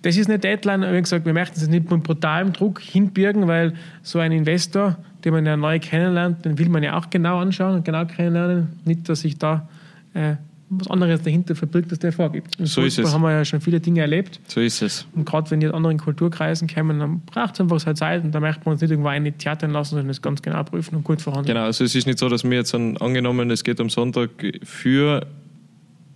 Das 0.03 0.17
ist 0.17 0.29
eine 0.29 0.39
Deadline, 0.39 0.85
aber 0.85 0.97
wie 0.97 1.03
gesagt, 1.03 1.27
wir 1.27 1.33
möchten 1.33 1.59
es 1.59 1.69
nicht 1.69 1.91
mit 1.91 2.05
brutalem 2.05 2.53
Druck 2.53 2.81
hinbirgen, 2.81 3.49
weil 3.49 3.75
so 4.03 4.21
ein 4.21 4.31
Investor, 4.31 4.97
den 5.25 5.33
man 5.33 5.45
ja 5.45 5.57
neu 5.57 5.81
kennenlernt, 5.81 6.45
den 6.45 6.57
will 6.59 6.69
man 6.69 6.85
ja 6.85 6.97
auch 6.97 7.11
genau 7.11 7.39
anschauen 7.41 7.77
und 7.77 7.85
genau 7.85 8.05
kennenlernen. 8.05 8.81
Nicht, 8.85 9.09
dass 9.09 9.23
sich 9.23 9.39
da 9.39 9.69
äh, 10.15 10.37
was 10.71 10.89
anderes 10.89 11.23
dahinter 11.23 11.55
verbirgt, 11.55 11.91
als 11.91 12.01
der 12.01 12.13
vorgibt. 12.13 12.59
Im 12.59 12.67
So 12.67 12.83
ist 12.83 12.99
es. 12.99 13.13
haben 13.13 13.23
wir 13.23 13.33
ja 13.33 13.45
schon 13.45 13.61
viele 13.61 13.81
Dinge 13.81 14.01
erlebt. 14.01 14.41
So 14.47 14.61
ist 14.61 14.83
es. 14.83 15.07
Und 15.15 15.25
gerade 15.25 15.51
wenn 15.51 15.61
die 15.61 15.69
aus 15.69 15.75
anderen 15.75 15.99
Kulturkreisen 15.99 16.69
kommen, 16.69 16.99
dann 16.99 17.21
braucht 17.21 17.55
es 17.55 17.61
einfach 17.61 17.81
seine 17.81 17.95
Zeit 17.95 18.25
und 18.25 18.33
da 18.33 18.41
möchten 18.41 18.65
wir 18.67 18.73
uns 18.73 18.81
nicht 18.81 18.91
irgendwo 18.91 19.09
eine 19.09 19.33
theatern 19.33 19.71
lassen, 19.71 19.91
sondern 19.91 20.09
das 20.09 20.21
ganz 20.21 20.43
genau 20.43 20.63
prüfen 20.65 20.97
und 20.97 21.05
gut 21.05 21.23
verhandeln. 21.23 21.55
Genau, 21.55 21.67
also 21.67 21.85
es 21.85 21.95
ist 21.95 22.07
nicht 22.07 22.19
so, 22.19 22.29
dass 22.29 22.45
wir 22.45 22.53
jetzt 22.53 22.75
an, 22.75 22.97
angenommen, 22.99 23.51
es 23.51 23.65
geht 23.65 23.81
am 23.81 23.89
Sonntag 23.89 24.31
für 24.63 25.27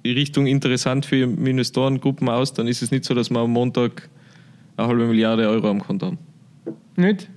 die 0.04 0.12
Richtung 0.12 0.46
interessant 0.46 1.06
für 1.06 1.16
Investorengruppen 1.16 2.28
aus, 2.28 2.52
dann 2.52 2.66
ist 2.66 2.82
es 2.82 2.90
nicht 2.90 3.04
so, 3.04 3.14
dass 3.14 3.30
wir 3.30 3.38
am 3.38 3.52
Montag 3.52 4.08
eine 4.76 4.88
halbe 4.88 5.06
Milliarde 5.06 5.48
Euro 5.48 5.70
am 5.70 5.80
Konto 5.80 6.06
haben. 6.06 6.18
Nicht? 6.96 7.28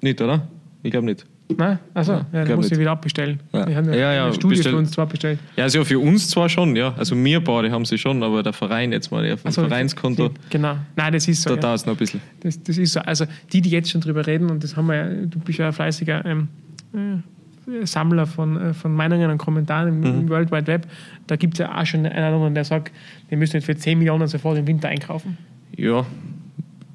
Nicht, 0.00 0.20
oder? 0.20 0.48
Ich 0.82 0.90
glaube 0.90 1.06
nicht. 1.06 1.26
Nein? 1.56 1.78
Achso, 1.92 2.12
Ja, 2.12 2.18
ja, 2.18 2.24
dann 2.32 2.44
glaub 2.46 2.56
muss 2.56 2.66
ich 2.66 2.72
nicht. 2.72 2.80
wieder 2.80 2.90
abbestellen. 2.92 3.38
Ja. 3.52 3.66
Wir 3.68 3.76
haben 3.76 3.88
ja, 3.92 3.94
Ja, 3.96 4.12
ja, 4.14 4.24
eine 4.24 4.34
Studie 4.34 4.56
bestell- 4.56 4.72
für 4.72 4.78
uns 4.78 4.90
zwar 4.92 5.06
bestellt. 5.06 5.38
Ja, 5.56 5.64
also 5.64 5.84
für 5.84 5.98
uns 5.98 6.28
zwar 6.30 6.48
schon, 6.48 6.74
ja. 6.74 6.94
Also 6.96 7.14
wir 7.22 7.44
beide 7.44 7.70
haben 7.70 7.84
sie 7.84 7.98
schon, 7.98 8.22
aber 8.22 8.42
der 8.42 8.54
Verein 8.54 8.92
jetzt 8.92 9.10
mal 9.10 9.36
Ach 9.44 9.52
so, 9.52 9.62
Vereinskonto, 9.62 10.30
Genau. 10.50 10.76
Nein, 10.96 11.12
das 11.12 11.28
ist 11.28 11.42
so. 11.42 11.50
da 11.50 11.56
ja. 11.56 11.60
dauert 11.60 11.76
es 11.80 11.86
noch 11.86 11.94
ein 11.94 11.98
bisschen. 11.98 12.20
Das, 12.40 12.62
das 12.62 12.78
ist 12.78 12.92
so. 12.94 13.00
Also 13.00 13.26
die, 13.52 13.60
die 13.60 13.68
jetzt 13.70 13.90
schon 13.90 14.00
drüber 14.00 14.26
reden, 14.26 14.50
und 14.50 14.64
das 14.64 14.74
haben 14.76 14.86
wir 14.86 14.94
ja, 14.96 15.08
du 15.26 15.38
bist 15.38 15.58
ja 15.58 15.66
ein 15.66 15.72
fleißiger 15.74 16.24
ähm, 16.24 16.48
äh, 16.94 17.84
Sammler 17.86 18.26
von, 18.26 18.56
äh, 18.60 18.74
von 18.74 18.92
Meinungen 18.94 19.30
und 19.30 19.38
Kommentaren 19.38 19.88
im, 19.88 20.00
Mhm. 20.00 20.20
im 20.22 20.28
World 20.30 20.50
Wide 20.50 20.66
Web, 20.66 20.86
da 21.26 21.36
gibt 21.36 21.54
es 21.54 21.58
ja 21.58 21.78
auch 21.78 21.84
schon 21.86 22.06
einen 22.06 22.12
oder 22.16 22.26
anderen, 22.34 22.54
der 22.54 22.64
sagt, 22.64 22.90
wir 23.28 23.36
müssen 23.38 23.56
jetzt 23.56 23.66
für 23.66 23.76
10 23.76 23.98
Millionen 23.98 24.26
sofort 24.28 24.56
im 24.58 24.66
Winter 24.66 24.88
einkaufen. 24.88 25.36
Ja, 25.76 26.04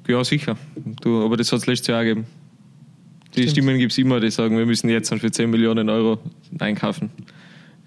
ja 0.08 0.24
sicher. 0.24 0.56
Du, 1.02 1.24
aber 1.24 1.36
das 1.36 1.52
hat 1.52 1.60
es 1.60 1.66
letztes 1.66 1.86
Jahr 1.86 2.00
auch 2.00 2.04
gegeben. 2.04 2.26
Die 3.34 3.42
Stimmt. 3.42 3.50
Stimmen 3.52 3.78
gibt 3.78 3.92
es 3.92 3.98
immer, 3.98 4.18
die 4.20 4.30
sagen, 4.30 4.58
wir 4.58 4.66
müssen 4.66 4.90
jetzt 4.90 5.12
für 5.14 5.30
10 5.30 5.50
Millionen 5.50 5.88
Euro 5.88 6.18
einkaufen. 6.58 7.10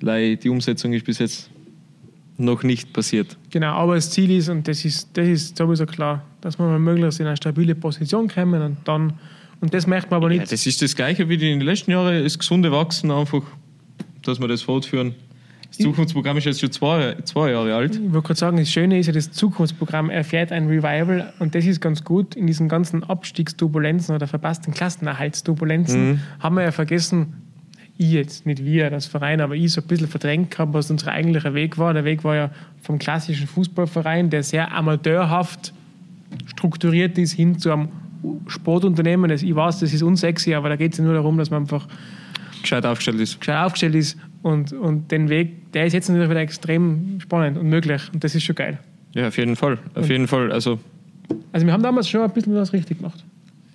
Die 0.02 0.50
Umsetzung 0.50 0.94
ist 0.94 1.06
bis 1.06 1.20
jetzt 1.20 1.50
noch 2.38 2.64
nicht 2.64 2.92
passiert. 2.94 3.38
Genau, 3.52 3.74
aber 3.74 3.96
das 3.96 4.10
Ziel 4.10 4.32
ist, 4.32 4.50
und 4.50 4.68
das 4.68 4.84
ist, 4.86 5.10
das 5.14 5.28
ist 5.28 5.58
sowieso 5.58 5.86
klar, 5.86 6.26
dass 6.42 6.58
wir 6.58 6.80
möglichst 6.80 7.20
in 7.20 7.28
eine 7.28 7.38
stabile 7.38 7.76
Position 7.76 8.28
kommen 8.28 8.62
und 8.62 8.78
dann, 8.86 9.14
und 9.62 9.74
das 9.74 9.86
möchte 9.88 10.10
man 10.10 10.18
aber 10.18 10.32
Ja, 10.32 10.40
nicht. 10.40 10.52
das 10.52 10.66
ist 10.66 10.82
das 10.82 10.96
Gleiche 10.96 11.28
wie 11.30 11.36
in 11.36 11.40
den 11.40 11.62
letzten 11.62 11.92
Jahren, 11.92 12.24
das 12.24 12.38
gesunde 12.38 12.72
Wachsen 12.72 13.12
einfach, 13.12 13.44
dass 14.24 14.40
wir 14.40 14.48
das 14.48 14.62
fortführen. 14.62 15.14
Das 15.75 15.86
Zukunftsprogramm 15.86 16.38
ist 16.38 16.46
jetzt 16.46 16.62
schon 16.62 16.72
zwei, 16.72 17.15
zwei 17.24 17.50
Jahre 17.50 17.74
alt. 17.74 17.96
Ich 17.96 18.13
wollte 18.13 18.27
gerade 18.27 18.39
sagen, 18.39 18.58
das 18.58 18.70
Schöne 18.70 19.00
ist 19.00 19.08
ja, 19.08 19.13
das 19.13 19.32
Zukunftsprogramm 19.32 20.12
erfährt 20.12 20.51
ein 20.51 20.68
Revival 20.68 21.34
und 21.39 21.56
das 21.56 21.65
ist 21.65 21.82
ganz 21.82 22.03
gut. 22.03 22.36
In 22.36 22.46
diesen 22.46 22.70
ganzen 22.70 23.03
Abstiegsturbulenzen 23.03 24.15
oder 24.15 24.27
verpassten 24.27 24.72
Klassenerhaltsturbulenzen 24.75 26.22
haben 26.39 26.56
wir 26.56 26.63
ja 26.63 26.72
vergessen, 26.72 27.34
ich 27.98 28.12
jetzt, 28.12 28.46
nicht 28.46 28.63
wir, 28.63 28.92
das 28.92 29.08
Verein, 29.08 29.42
aber 29.42 29.56
ich 29.56 29.72
so 29.74 29.82
ein 29.82 29.88
bisschen 29.88 30.08
verdrängt 30.08 30.51
gehabt, 30.51 30.74
was 30.74 30.92
unser 30.92 31.12
eigentlicher 31.12 31.56
Weg 31.56 31.80
war. 31.80 31.94
Der 31.94 32.06
Weg 32.06 32.24
war 32.24 32.36
ja 32.36 32.51
vom 32.82 33.00
klassischen 33.00 33.48
Fußballverein, 33.48 34.30
der 34.30 34.44
sehr 34.44 34.72
amateurhaft 34.72 35.74
strukturiert 36.46 37.18
ist, 37.18 37.32
hin 37.32 37.58
zu 37.58 37.72
einem 37.72 37.89
Sportunternehmen. 38.48 39.32
Ich 39.32 39.56
weiß, 39.56 39.80
das 39.80 39.92
ist 39.92 40.03
unsexy, 40.03 40.53
aber 40.53 40.70
da 40.70 40.75
geht 40.75 40.94
es 40.94 41.00
ja 41.00 41.03
nur 41.03 41.15
darum, 41.15 41.38
dass 41.39 41.50
man 41.50 41.63
einfach 41.63 41.88
Gescheit 42.62 42.86
aufgestellt 42.86 43.20
ist. 43.20 43.39
gescheit 43.39 43.58
aufgestellt 43.58 43.96
ist 43.96 44.18
und, 44.44 44.72
und 44.74 45.12
den 45.12 45.30
Weg, 45.30 45.72
der 45.74 45.88
ist 45.88 45.94
jetzt 45.94 46.10
natürlich 46.10 46.30
wieder 46.30 46.42
extrem 46.42 47.20
spannend 47.20 47.58
und 47.58 47.68
möglich 47.68 48.02
und 48.14 48.24
das 48.24 48.36
ist 48.36 48.44
schon 48.44 48.56
geil. 48.56 48.78
Ja, 49.16 49.28
auf 49.30 49.38
jeden 49.38 49.56
Fall. 49.56 49.80
Auf 49.96 50.10
jeden 50.10 50.28
Fall. 50.28 50.52
Also, 50.52 50.80
Also 51.52 51.66
wir 51.66 51.74
haben 51.74 51.84
damals 51.84 52.08
schon 52.10 52.22
ein 52.22 52.32
bisschen 52.32 52.54
was 52.56 52.72
richtig 52.74 52.98
gemacht. 53.00 53.24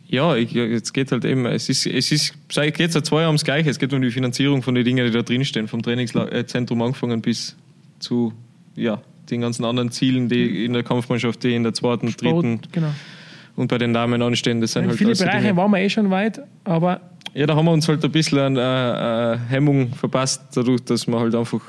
ja, 0.08 0.34
ich, 0.36 0.52
jetzt 0.52 0.92
geht 0.94 1.12
halt 1.12 1.24
eben, 1.24 1.44
es 1.46 1.68
ist, 1.68 1.86
es 1.86 2.10
ist, 2.12 2.34
seit 2.50 2.76
geht 2.76 2.92
seit 2.92 3.04
zwei 3.06 3.20
Jahren 3.20 3.30
ums 3.30 3.44
Gleiche. 3.44 3.68
Es 3.70 3.78
geht 3.78 3.92
um 3.92 4.00
die 4.02 4.10
Finanzierung 4.10 4.62
von 4.62 4.74
den 4.74 4.84
Dingen, 4.84 5.04
die 5.06 5.12
da 5.12 5.22
drinstehen, 5.22 5.68
vom 5.68 5.82
Trainingszentrum 5.82 6.80
angefangen 6.82 7.20
bis 7.20 7.56
zu, 7.98 8.32
ja, 8.74 9.00
den 9.30 9.42
ganzen 9.42 9.64
anderen 9.64 9.90
Zielen, 9.90 10.28
die 10.28 10.64
in 10.64 10.72
der 10.72 10.82
Kampfmannschaft, 10.82 11.42
die 11.44 11.54
in 11.54 11.62
der 11.62 11.74
zweiten, 11.74 12.08
Sport, 12.10 12.44
dritten 12.44 12.60
genau. 12.72 12.88
und 13.56 13.68
bei 13.68 13.76
den 13.78 13.92
Damen 13.92 14.22
anstehen. 14.22 14.60
Das 14.62 14.72
sind 14.72 14.84
In 14.84 14.88
halt 14.88 14.98
viele 14.98 15.14
Bereiche 15.14 15.42
Dinge. 15.42 15.56
waren 15.56 15.70
wir 15.70 15.78
eh 15.80 15.90
schon 15.90 16.08
weit, 16.10 16.40
aber 16.64 17.00
Ja, 17.34 17.46
da 17.46 17.54
haben 17.56 17.66
wir 17.66 17.72
uns 17.72 17.86
halt 17.88 18.04
ein 18.04 18.10
bisschen 18.10 18.38
an 18.38 18.56
äh, 18.56 19.34
äh, 19.34 19.38
Hemmung 19.48 19.92
verpasst, 19.92 20.42
dadurch, 20.54 20.82
dass 20.84 21.06
wir 21.06 21.18
halt 21.18 21.34
einfach 21.34 21.60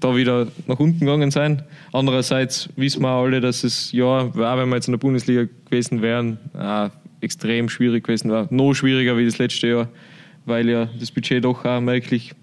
da 0.00 0.14
wieder 0.16 0.46
nach 0.66 0.78
unten 0.78 1.00
gegangen 1.00 1.30
sind. 1.30 1.64
Andererseits 1.92 2.68
wissen 2.76 3.02
wir 3.02 3.10
auch 3.10 3.24
alle, 3.24 3.40
dass 3.40 3.64
es 3.64 3.92
ja, 3.92 4.04
auch 4.04 4.34
wenn 4.34 4.68
wir 4.68 4.76
jetzt 4.76 4.88
in 4.88 4.92
der 4.92 4.98
Bundesliga 4.98 5.44
gewesen 5.64 6.02
wären, 6.02 6.38
äh, 6.58 6.88
extrem 7.20 7.68
schwierig 7.68 8.04
gewesen 8.04 8.30
war. 8.30 8.46
Noch 8.50 8.74
schwieriger 8.74 9.16
wie 9.16 9.24
das 9.24 9.38
letzte 9.38 9.66
Jahr, 9.68 9.88
weil 10.44 10.68
ja 10.68 10.88
das 11.00 11.10
Budget 11.10 11.44
doch 11.44 11.64
auch 11.64 11.80
merklich 11.80 12.34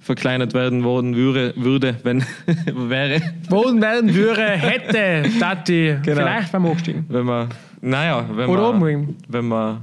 verkleinert 0.00 0.54
werden 0.54 0.84
worden 0.84 1.16
würde, 1.16 1.52
würde 1.56 1.96
wenn 2.04 2.24
wäre, 2.88 3.20
Boden 3.50 3.82
werden 3.82 4.14
würde, 4.14 4.42
hätte, 4.42 5.28
Tati, 5.40 5.96
Genau. 6.02 6.20
vielleicht 6.22 6.52
beim 6.52 6.64
Hochstiegen. 6.64 7.04
wenn 7.08 7.26
man, 7.26 7.48
naja, 7.80 8.24
wenn 8.32 8.48
Oder 8.48 8.72
man, 8.72 9.16
wenn 9.28 9.48
man 9.48 9.80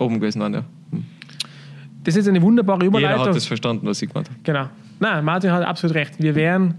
oben 0.00 0.20
gewesen 0.20 0.40
wären, 0.40 0.54
ja. 0.54 0.64
Das 2.04 2.16
ist 2.16 2.28
eine 2.28 2.40
wunderbare 2.40 2.84
Jeder 2.84 2.98
Überleitung. 2.98 3.26
hat 3.26 3.36
das 3.36 3.46
verstanden, 3.46 3.86
was 3.86 4.00
ich 4.00 4.08
gemeint 4.08 4.28
habe. 4.30 4.40
Genau. 4.42 4.66
Nein, 5.00 5.24
Martin 5.24 5.52
hat 5.52 5.64
absolut 5.64 5.94
recht. 5.96 6.14
Wir 6.22 6.34
wären 6.34 6.74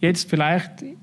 jetzt 0.00 0.30
vielleicht 0.30 0.82
in 0.82 0.96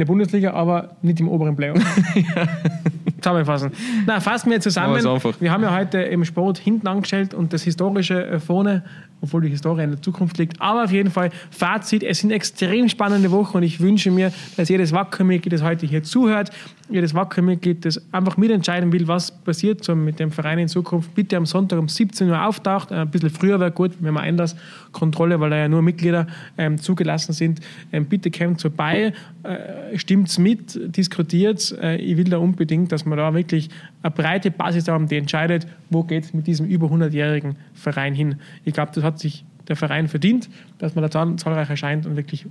der 0.00 0.04
Bundesliga, 0.04 0.52
aber 0.52 0.96
nicht 1.02 1.20
im 1.20 1.28
oberen 1.28 1.56
Playoff. 1.56 1.78
Zusammenfassen. 3.20 3.72
Na, 4.06 4.20
fassen 4.20 4.50
wir 4.50 4.60
zusammen. 4.60 5.02
Wir 5.40 5.50
haben 5.50 5.62
ja 5.62 5.74
heute 5.74 5.98
im 5.98 6.24
Sport 6.24 6.58
hinten 6.58 6.86
angestellt 6.86 7.32
und 7.32 7.52
das 7.52 7.62
Historische 7.62 8.26
äh, 8.26 8.38
vorne, 8.38 8.84
obwohl 9.26 9.42
die 9.42 9.48
Historie 9.48 9.82
in 9.82 9.90
der 9.90 10.02
Zukunft 10.02 10.38
liegt. 10.38 10.60
Aber 10.60 10.84
auf 10.84 10.92
jeden 10.92 11.10
Fall, 11.10 11.30
Fazit, 11.50 12.02
es 12.02 12.20
sind 12.20 12.30
extrem 12.30 12.88
spannende 12.88 13.30
Wochen 13.30 13.58
und 13.58 13.62
ich 13.62 13.80
wünsche 13.80 14.10
mir, 14.10 14.32
dass 14.56 14.68
jedes 14.68 14.92
Wacker-Mitglied, 14.92 15.52
das 15.52 15.62
heute 15.62 15.86
hier 15.86 16.02
zuhört, 16.02 16.50
jedes 16.88 17.14
Wacker-Mitglied, 17.14 17.84
das 17.84 18.00
einfach 18.12 18.36
mitentscheiden 18.36 18.92
will, 18.92 19.08
was 19.08 19.30
passiert 19.30 19.84
so 19.84 19.94
mit 19.96 20.20
dem 20.20 20.30
Verein 20.30 20.58
in 20.58 20.68
Zukunft, 20.68 21.14
bitte 21.14 21.36
am 21.36 21.46
Sonntag 21.46 21.78
um 21.78 21.88
17 21.88 22.28
Uhr 22.28 22.44
auftaucht. 22.46 22.92
Ein 22.92 23.10
bisschen 23.10 23.30
früher 23.30 23.58
wäre 23.58 23.72
gut, 23.72 23.92
wenn 24.00 24.14
man 24.14 24.22
Einlasskontrolle, 24.22 25.40
weil 25.40 25.50
da 25.50 25.56
ja 25.56 25.68
nur 25.68 25.82
Mitglieder 25.82 26.26
ähm, 26.56 26.78
zugelassen 26.78 27.32
sind. 27.32 27.60
Ähm, 27.92 28.06
bitte 28.06 28.30
kommt 28.30 28.62
vorbei, 28.62 29.12
äh, 29.42 29.98
stimmt's 29.98 30.38
mit, 30.38 30.96
diskutiert. 30.96 31.76
Äh, 31.80 31.96
ich 31.96 32.16
will 32.16 32.24
da 32.24 32.38
unbedingt, 32.38 32.92
dass 32.92 33.04
wir 33.04 33.16
da 33.16 33.34
wirklich 33.34 33.68
eine 34.06 34.14
breite 34.14 34.50
Basis 34.50 34.88
haben, 34.88 35.08
die 35.08 35.16
entscheidet, 35.16 35.66
wo 35.90 36.02
geht 36.02 36.24
es 36.24 36.34
mit 36.34 36.46
diesem 36.46 36.66
über 36.66 36.86
100-jährigen 36.86 37.56
Verein 37.74 38.14
hin. 38.14 38.36
Ich 38.64 38.72
glaube, 38.72 38.92
das 38.94 39.04
hat 39.04 39.18
sich 39.18 39.44
der 39.68 39.76
Verein 39.76 40.08
verdient, 40.08 40.48
dass 40.78 40.94
man 40.94 41.02
da 41.02 41.10
zahl- 41.10 41.36
zahlreich 41.36 41.68
erscheint 41.68 42.06
und 42.06 42.16
wirklich 42.16 42.46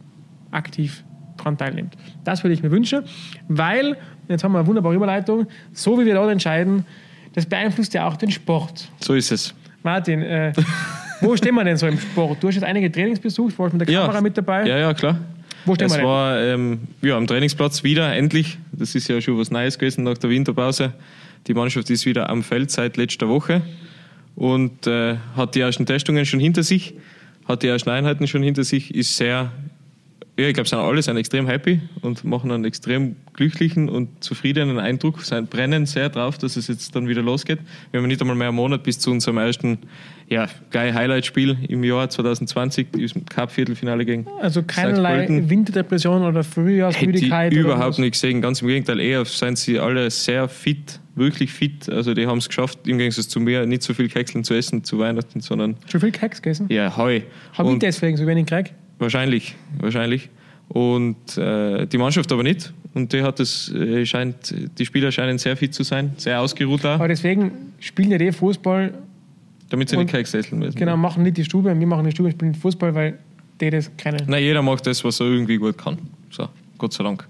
aktiv 0.51 1.03
daran 1.37 1.57
teilnimmt. 1.57 1.95
Das 2.23 2.43
würde 2.43 2.53
ich 2.53 2.63
mir 2.63 2.71
wünschen, 2.71 3.03
weil, 3.47 3.97
jetzt 4.27 4.43
haben 4.43 4.51
wir 4.51 4.59
eine 4.59 4.67
wunderbare 4.67 4.95
Überleitung, 4.95 5.47
so 5.73 5.99
wie 5.99 6.05
wir 6.05 6.13
dort 6.13 6.31
entscheiden, 6.31 6.85
das 7.33 7.45
beeinflusst 7.45 7.93
ja 7.93 8.07
auch 8.07 8.15
den 8.17 8.31
Sport. 8.31 8.89
So 8.99 9.13
ist 9.13 9.31
es. 9.31 9.53
Martin, 9.83 10.21
äh, 10.21 10.53
wo 11.21 11.35
stehen 11.37 11.55
wir 11.55 11.63
denn 11.63 11.77
so 11.77 11.87
im 11.87 11.99
Sport? 11.99 12.41
Du 12.41 12.47
hast 12.47 12.55
jetzt 12.55 12.63
einige 12.63 12.91
Trainings 12.91 13.19
besucht, 13.19 13.57
warst 13.59 13.73
mit 13.73 13.87
der 13.87 13.95
Kamera 13.95 14.21
mit 14.21 14.37
dabei. 14.37 14.65
Ja, 14.65 14.77
ja, 14.77 14.93
klar. 14.93 15.19
Wo 15.65 15.75
stehen 15.75 15.87
es 15.87 15.93
wir 15.93 15.97
denn? 15.97 16.05
war 16.07 16.41
ähm, 16.41 16.79
ja, 17.01 17.17
am 17.17 17.27
Trainingsplatz 17.27 17.83
wieder, 17.83 18.13
endlich. 18.15 18.57
Das 18.71 18.95
ist 18.95 19.07
ja 19.07 19.19
schon 19.19 19.37
was 19.37 19.51
Neues 19.51 19.77
gewesen 19.77 20.03
nach 20.03 20.17
der 20.17 20.29
Winterpause. 20.29 20.93
Die 21.47 21.53
Mannschaft 21.53 21.89
ist 21.89 22.05
wieder 22.05 22.29
am 22.29 22.43
Feld 22.43 22.71
seit 22.71 22.97
letzter 22.97 23.29
Woche 23.29 23.61
und 24.35 24.87
äh, 24.87 25.17
hat 25.35 25.55
die 25.55 25.59
ersten 25.59 25.85
Testungen 25.85 26.25
schon 26.25 26.39
hinter 26.39 26.63
sich, 26.63 26.95
hat 27.47 27.63
die 27.63 27.67
ersten 27.67 27.89
Einheiten 27.89 28.27
schon 28.27 28.41
hinter 28.41 28.63
sich, 28.63 28.93
ist 28.95 29.15
sehr, 29.15 29.51
ja, 30.37 30.47
ich 30.47 30.55
glaube, 30.55 30.67
sind 30.67 30.79
alle 30.79 31.03
sind 31.03 31.17
extrem 31.17 31.45
happy 31.47 31.81
und 32.01 32.23
machen 32.23 32.51
einen 32.51 32.65
extrem 32.65 33.15
glücklichen 33.33 33.89
und 33.89 34.23
zufriedenen 34.23 34.79
Eindruck, 34.79 35.21
sind, 35.21 35.51
brennen 35.51 35.85
sehr 35.85 36.09
drauf, 36.09 36.39
dass 36.39 36.57
es 36.57 36.67
jetzt 36.67 36.95
dann 36.95 37.07
wieder 37.07 37.21
losgeht. 37.21 37.59
Wir 37.91 38.01
haben 38.01 38.07
nicht 38.07 38.21
einmal 38.21 38.35
mehr 38.35 38.47
einen 38.47 38.55
Monat 38.55 38.81
bis 38.81 38.97
zu 38.97 39.11
unserem 39.11 39.37
ersten 39.37 39.77
ja, 40.27 40.47
geil 40.71 40.95
Highlight-Spiel 40.95 41.57
im 41.69 41.83
Jahr 41.83 42.09
2020, 42.09 42.87
im 42.97 43.25
Cup-Viertelfinale 43.25 44.03
gegen 44.03 44.25
Also 44.41 44.63
keinerlei. 44.63 45.27
Winterdepression 45.29 46.23
oder 46.23 46.39
Hätte 46.39 46.49
Frühjahrsmüdigkeit. 46.49 47.53
ich 47.53 47.59
oder 47.59 47.75
überhaupt 47.75 47.99
nicht 47.99 48.13
gesehen. 48.13 48.41
Ganz 48.41 48.63
im 48.63 48.67
Gegenteil, 48.67 48.99
eher 48.99 49.23
sind 49.25 49.59
sie 49.59 49.79
alle 49.79 50.09
sehr 50.09 50.49
fit 50.49 50.99
wirklich 51.15 51.51
fit. 51.53 51.89
Also 51.89 52.13
die 52.13 52.27
haben 52.27 52.37
es 52.39 52.47
geschafft, 52.47 52.87
im 52.87 52.97
Gegensatz 52.97 53.29
zu 53.29 53.39
mir, 53.39 53.65
nicht 53.65 53.83
so 53.83 53.93
viel 53.93 54.09
Kekseln 54.09 54.43
zu 54.43 54.53
essen 54.53 54.83
zu 54.83 54.99
Weihnachten, 54.99 55.39
sondern 55.41 55.75
Schon 55.89 56.01
viel 56.01 56.11
Keks 56.11 56.41
gegessen? 56.41 56.67
ja, 56.69 56.95
Heu. 56.97 57.21
Habe 57.53 57.69
ich 57.69 57.73
Und 57.75 57.81
deswegen 57.83 58.17
so 58.17 58.27
wenig 58.27 58.45
gekriegt? 58.45 58.73
Wahrscheinlich, 58.99 59.55
wahrscheinlich. 59.79 60.29
Und 60.67 61.37
äh, 61.37 61.85
die 61.85 61.97
Mannschaft 61.97 62.31
aber 62.31 62.43
nicht. 62.43 62.73
Und 62.93 63.11
die 63.13 63.21
hat 63.21 63.39
es, 63.39 63.71
äh, 63.73 64.05
scheint, 64.05 64.53
die 64.79 64.85
Spieler 64.85 65.11
scheinen 65.11 65.37
sehr 65.37 65.55
fit 65.57 65.73
zu 65.73 65.83
sein, 65.83 66.13
sehr 66.17 66.39
ausgeruht 66.41 66.85
auch, 66.85 66.91
Aber 66.95 67.07
deswegen 67.09 67.51
spielen 67.79 68.09
ja 68.11 68.17
die 68.17 68.31
Fußball, 68.31 68.93
damit 69.69 69.89
sie 69.89 69.97
und- 69.97 70.03
nicht 70.05 70.11
Keks 70.13 70.33
essen 70.33 70.59
müssen. 70.59 70.77
genau, 70.77 70.95
machen 70.97 71.23
nicht 71.23 71.37
die 71.37 71.43
Stube, 71.45 71.77
wir 71.77 71.87
machen 71.87 72.05
die 72.05 72.11
Stube, 72.11 72.31
spielen 72.31 72.55
Fußball, 72.55 72.95
weil 72.95 73.19
die 73.61 73.69
das 73.69 73.91
können. 73.97 74.21
Nein, 74.27 74.43
jeder 74.43 74.61
macht 74.61 74.87
das, 74.87 75.03
was 75.03 75.19
er 75.19 75.27
irgendwie 75.27 75.57
gut 75.57 75.77
kann. 75.77 75.97
So, 76.29 76.47
Gott 76.77 76.93
sei 76.93 77.03
Dank. 77.03 77.25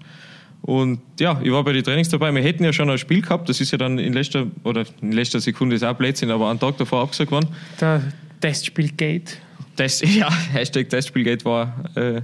Und 0.66 0.98
ja, 1.20 1.40
ich 1.42 1.52
war 1.52 1.62
bei 1.62 1.72
den 1.72 1.84
Trainings 1.84 2.08
dabei. 2.08 2.34
Wir 2.34 2.42
hätten 2.42 2.64
ja 2.64 2.72
schon 2.72 2.90
ein 2.90 2.98
Spiel 2.98 3.22
gehabt, 3.22 3.48
das 3.48 3.60
ist 3.60 3.70
ja 3.70 3.78
dann 3.78 3.98
in 3.98 4.12
letzter, 4.12 4.48
oder 4.64 4.84
in 5.00 5.12
letzter 5.12 5.40
Sekunde 5.40 5.76
ist 5.76 5.84
auch 5.84 5.94
Blödsinn, 5.94 6.30
aber 6.30 6.50
einen 6.50 6.58
Tag 6.58 6.76
davor 6.76 7.02
abgesagt 7.02 7.30
worden. 7.30 7.46
Der 7.80 8.02
Testspiel 8.40 8.90
Gate. 8.90 9.38
Das, 9.76 10.00
ja, 10.14 10.28
Hashtag 10.52 10.90
Testspielgate 10.90 11.44
war 11.44 11.72
äh, 11.94 12.22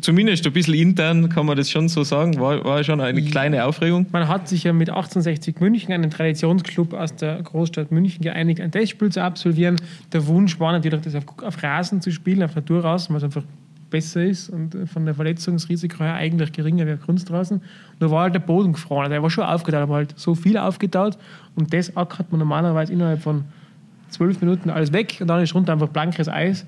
zumindest 0.00 0.46
ein 0.46 0.52
bisschen 0.52 0.74
intern, 0.74 1.28
kann 1.30 1.46
man 1.46 1.56
das 1.56 1.68
schon 1.68 1.88
so 1.88 2.04
sagen, 2.04 2.38
war, 2.38 2.64
war 2.64 2.84
schon 2.84 3.00
eine 3.00 3.22
kleine 3.22 3.64
Aufregung. 3.64 4.06
Man 4.12 4.28
hat 4.28 4.48
sich 4.48 4.62
ja 4.62 4.72
mit 4.72 4.88
1860 4.88 5.58
München, 5.58 5.92
einem 5.92 6.10
Traditionsclub 6.10 6.92
aus 6.92 7.16
der 7.16 7.42
Großstadt 7.42 7.90
München, 7.90 8.22
geeinigt, 8.22 8.60
ein 8.60 8.70
Testspiel 8.70 9.10
zu 9.10 9.20
absolvieren. 9.20 9.76
Der 10.12 10.26
Wunsch 10.28 10.60
war 10.60 10.70
natürlich, 10.70 11.00
das 11.00 11.16
auf, 11.16 11.24
auf 11.42 11.60
Rasen 11.60 12.00
zu 12.00 12.12
spielen, 12.12 12.42
auf 12.44 12.54
Natur 12.54 12.84
raus, 12.84 13.10
weil 13.10 13.16
es 13.16 13.24
einfach 13.24 13.42
besser 13.90 14.24
ist 14.24 14.48
und 14.48 14.76
von 14.92 15.04
der 15.04 15.14
Verletzungsrisiko 15.14 15.98
her 15.98 16.14
eigentlich 16.14 16.52
geringer 16.52 16.86
wie 16.86 16.92
auf 16.92 17.00
Kunstrasen. 17.00 17.62
Nur 17.98 18.10
war 18.10 18.22
halt 18.22 18.34
der 18.34 18.40
Boden 18.40 18.72
gefroren. 18.72 19.10
Der 19.10 19.22
war 19.22 19.30
schon 19.30 19.44
aufgetaut, 19.44 19.82
aber 19.82 19.96
halt 19.96 20.18
so 20.18 20.34
viel 20.34 20.56
aufgetaut. 20.56 21.18
Und 21.56 21.74
das 21.74 21.96
ackert 21.96 22.30
man 22.30 22.38
normalerweise 22.38 22.92
innerhalb 22.92 23.20
von 23.20 23.44
zwölf 24.08 24.40
Minuten 24.40 24.70
alles 24.70 24.92
weg 24.92 25.18
und 25.20 25.28
dann 25.28 25.42
ist 25.42 25.54
runter 25.54 25.72
einfach 25.72 25.88
blankes 25.88 26.28
Eis. 26.28 26.66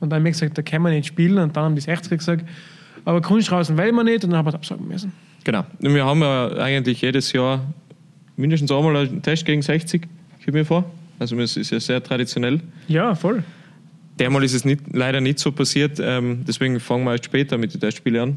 Und 0.00 0.10
dann 0.10 0.18
haben 0.18 0.24
wir 0.24 0.32
gesagt, 0.32 0.58
da 0.58 0.62
können 0.62 0.84
wir 0.84 0.90
nicht 0.90 1.06
spielen. 1.06 1.38
Und 1.38 1.56
dann 1.56 1.64
haben 1.64 1.74
die 1.74 1.82
60er 1.82 2.16
gesagt, 2.16 2.44
aber 3.04 3.20
Kunstrasen 3.20 3.76
wollen 3.78 3.94
wir 3.94 4.04
nicht. 4.04 4.24
Und 4.24 4.30
dann 4.30 4.38
haben 4.38 4.46
wir 4.46 4.50
es 4.50 4.54
absagen 4.56 4.88
müssen. 4.88 5.12
Genau. 5.44 5.64
Und 5.80 5.94
wir 5.94 6.04
haben 6.04 6.20
ja 6.20 6.52
eigentlich 6.58 7.00
jedes 7.02 7.32
Jahr 7.32 7.60
mindestens 8.36 8.70
einmal 8.72 8.96
einen 8.96 9.22
Test 9.22 9.44
gegen 9.44 9.62
60, 9.62 10.02
kommt 10.44 10.54
mir 10.54 10.64
vor. 10.64 10.84
Also 11.18 11.38
es 11.38 11.56
ist 11.56 11.70
ja 11.70 11.78
sehr 11.78 12.02
traditionell. 12.02 12.60
Ja, 12.88 13.14
voll. 13.14 13.44
Dermal 14.22 14.44
ist 14.44 14.54
es 14.54 14.64
nicht, 14.64 14.80
leider 14.92 15.20
nicht 15.20 15.38
so 15.38 15.52
passiert, 15.52 15.98
ähm, 16.00 16.44
deswegen 16.46 16.80
fangen 16.80 17.04
wir 17.04 17.12
erst 17.12 17.24
später 17.26 17.58
mit 17.58 17.74
den 17.74 17.80
Testspielen 17.80 18.20
an. 18.30 18.36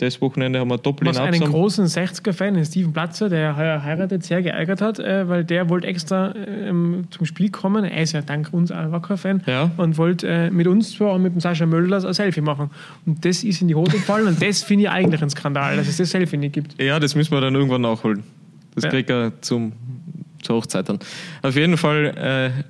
Das 0.00 0.20
Wochenende 0.20 0.60
haben 0.60 0.68
wir 0.70 0.78
Doppel 0.78 1.08
in 1.08 1.12
Was 1.12 1.18
einen 1.18 1.40
großen 1.40 1.86
60er-Fan, 1.86 2.54
den 2.54 2.64
Steven 2.64 2.92
Platzer, 2.92 3.28
der 3.28 3.56
heuer 3.56 3.82
heiratet, 3.82 4.22
sehr 4.22 4.42
geärgert 4.42 4.80
hat, 4.80 5.00
äh, 5.00 5.28
weil 5.28 5.44
der 5.44 5.68
wollte 5.70 5.88
extra 5.88 6.32
ähm, 6.36 7.08
zum 7.10 7.26
Spiel 7.26 7.50
kommen. 7.50 7.84
Er 7.84 8.02
ist 8.04 8.12
ja 8.12 8.22
dank 8.22 8.52
uns 8.52 8.70
ein 8.70 8.92
Wacker-Fan 8.92 9.42
Ja. 9.46 9.72
und 9.76 9.98
wollte 9.98 10.28
äh, 10.28 10.50
mit 10.52 10.68
uns 10.68 10.92
zwar 10.92 11.14
und 11.14 11.22
mit 11.22 11.32
dem 11.34 11.40
Sascha 11.40 11.66
Möller 11.66 12.04
ein 12.06 12.14
Selfie 12.14 12.40
machen. 12.42 12.70
Und 13.06 13.24
das 13.24 13.42
ist 13.42 13.60
in 13.60 13.66
die 13.66 13.74
Hose 13.74 13.90
gefallen 13.90 14.28
und 14.28 14.40
das 14.40 14.62
finde 14.62 14.84
ich 14.84 14.90
eigentlich 14.90 15.20
ein 15.20 15.30
Skandal, 15.30 15.76
dass 15.76 15.88
es 15.88 15.96
das 15.96 16.10
Selfie 16.12 16.36
nicht 16.36 16.52
gibt. 16.52 16.80
Ja, 16.80 17.00
das 17.00 17.16
müssen 17.16 17.32
wir 17.32 17.40
dann 17.40 17.56
irgendwann 17.56 17.80
nachholen. 17.82 18.22
Das 18.76 18.84
Ja. 18.84 18.90
kriegt 18.90 19.10
er 19.10 19.32
zum, 19.40 19.72
zur 20.42 20.56
Hochzeit 20.58 20.88
dann. 20.88 21.00
Auf 21.42 21.56
jeden 21.56 21.76
Fall, 21.76 22.52
äh, 22.56 22.62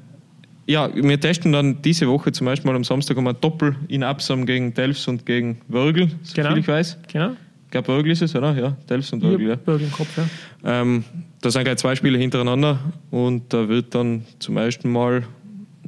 ja, 0.69 0.91
wir 0.95 1.19
testen 1.19 1.51
dann 1.53 1.81
diese 1.83 2.07
Woche 2.09 2.31
zum 2.31 2.45
Beispiel 2.45 2.71
mal 2.71 2.77
am 2.77 2.85
Samstag 2.85 3.17
um 3.17 3.27
ein 3.27 3.37
Doppel 3.41 3.75
in 3.89 4.03
Absam 4.03 4.45
gegen 4.47 4.75
Delfs 4.75 5.09
und 5.09 5.25
gegen 5.25 5.59
Wörgl, 5.69 6.09
so 6.23 6.35
Genau. 6.35 6.55
ich 6.57 6.69
weiß. 6.69 6.99
Genau? 7.11 7.31
Ich 7.65 7.71
glaube, 7.71 7.89
Wörgl 7.89 8.11
ist 8.11 8.23
es, 8.23 8.35
oder? 8.37 8.55
Ja, 8.57 8.77
Delfs 8.89 9.13
und 9.13 9.23
Wörgl, 9.23 9.49
ja. 9.49 9.57
Bürger 9.57 9.85
im 9.85 9.93
Kopf, 9.93 10.17
ja. 10.17 10.25
Ähm, 10.65 11.05
da 11.41 11.51
sind 11.51 11.65
gleich 11.65 11.77
zwei 11.79 11.95
Spiele 11.97 12.19
hintereinander 12.19 12.79
und 13.11 13.53
da 13.53 13.69
wird 13.69 13.95
dann 13.95 14.25
zum 14.39 14.57
ersten 14.59 14.91
Mal 14.91 15.23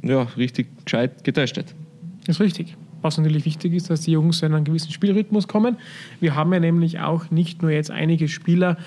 ja, 0.03 0.23
richtig 0.37 0.67
gescheit 0.85 1.23
getestet. 1.23 1.75
Das 2.25 2.37
ist 2.37 2.41
richtig. 2.41 2.75
Was 3.03 3.17
natürlich 3.17 3.45
wichtig 3.45 3.73
ist, 3.73 3.89
dass 3.89 4.01
die 4.01 4.11
Jungs 4.11 4.41
in 4.43 4.53
einen 4.53 4.63
gewissen 4.63 4.91
Spielrhythmus 4.91 5.47
kommen. 5.47 5.77
Wir 6.19 6.35
haben 6.35 6.53
ja 6.53 6.59
nämlich 6.59 6.99
auch 6.99 7.31
nicht 7.31 7.61
nur 7.63 7.71
jetzt 7.71 7.89
einige 7.89 8.27
Spieler, 8.27 8.77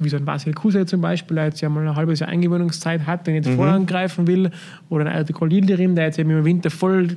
wie 0.00 0.08
so 0.08 0.16
ein 0.16 0.26
Vasil 0.26 0.52
Kusel 0.54 0.86
zum 0.86 1.00
Beispiel, 1.00 1.34
der 1.36 1.46
jetzt 1.46 1.60
ja 1.60 1.68
mal 1.68 1.86
ein 1.86 1.94
halbes 1.96 2.20
Jahr 2.20 2.28
Eingewöhnungszeit 2.28 3.06
hat, 3.06 3.26
der 3.26 3.34
jetzt 3.34 3.48
vorangreifen 3.48 4.26
will, 4.26 4.50
oder 4.88 5.06
ein 5.06 5.12
alter 5.12 5.32
Kolilderim, 5.32 5.94
der 5.94 6.06
jetzt 6.06 6.18
eben 6.18 6.30
im 6.30 6.44
Winter 6.44 6.70
voll 6.70 7.08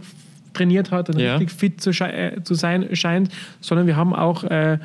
trainiert 0.53 0.91
hat 0.91 1.09
und 1.09 1.19
Ja. 1.19 1.37
richtig 1.37 1.51
fit 1.57 1.81
zu, 1.81 1.91
äh, 2.03 2.43
zu 2.43 2.53
sein 2.55 2.89
scheint, 2.95 3.29
sondern 3.61 3.87
wir 3.87 3.95
haben 3.95 4.13
auch 4.13 4.43
äh, 4.43 4.77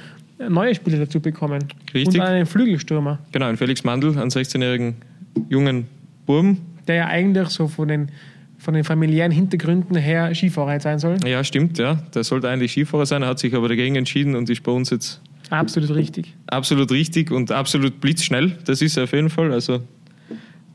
neue 0.48 0.74
Spieler 0.74 0.98
dazu 0.98 1.18
bekommen. 1.20 1.64
Richtig. 1.92 2.20
Und 2.20 2.20
einen 2.26 2.46
Flügelstürmer, 2.46 3.18
Genau, 3.32 3.48
und 3.48 3.56
Felix 3.56 3.82
Mandl, 3.84 4.10
einen 4.18 4.30
16-jährigen 4.30 4.94
jungen 5.48 5.86
Burm. 6.26 6.58
der 6.86 6.94
ja 6.96 7.06
eigentlich 7.08 7.48
so 7.48 7.66
von 7.66 7.88
den, 7.88 8.10
von 8.58 8.74
den 8.74 8.84
familiären 8.84 9.32
Hintergründen 9.32 9.96
her 9.96 10.32
Skifahrer 10.34 10.78
sein 10.78 10.98
soll. 11.00 11.16
Ja, 11.26 11.42
stimmt, 11.42 11.78
ja. 11.78 11.94
Der 12.14 12.22
sollte 12.22 12.48
eigentlich 12.48 12.70
Skifahrer 12.72 13.06
sein, 13.06 13.22
er 13.22 13.28
hat 13.28 13.38
sich 13.40 13.54
aber 13.54 13.68
dagegen 13.68 13.96
entschieden 13.96 14.36
und 14.36 14.48
ist 14.48 14.62
bei 14.62 14.70
uns 14.72 14.90
jetzt 14.90 15.20
Absolut 15.50 15.94
richtig. 15.94 16.34
absolut 16.48 16.90
richtig 16.90 17.30
und 17.30 17.50
absolut 17.52 18.00
blitzschnell. 18.00 18.52
Das 18.64 18.82
ist 18.82 18.96
er 18.96 19.04
auf 19.04 19.12
jeden 19.12 19.30
Fall. 19.30 19.52
Also, 19.52 19.80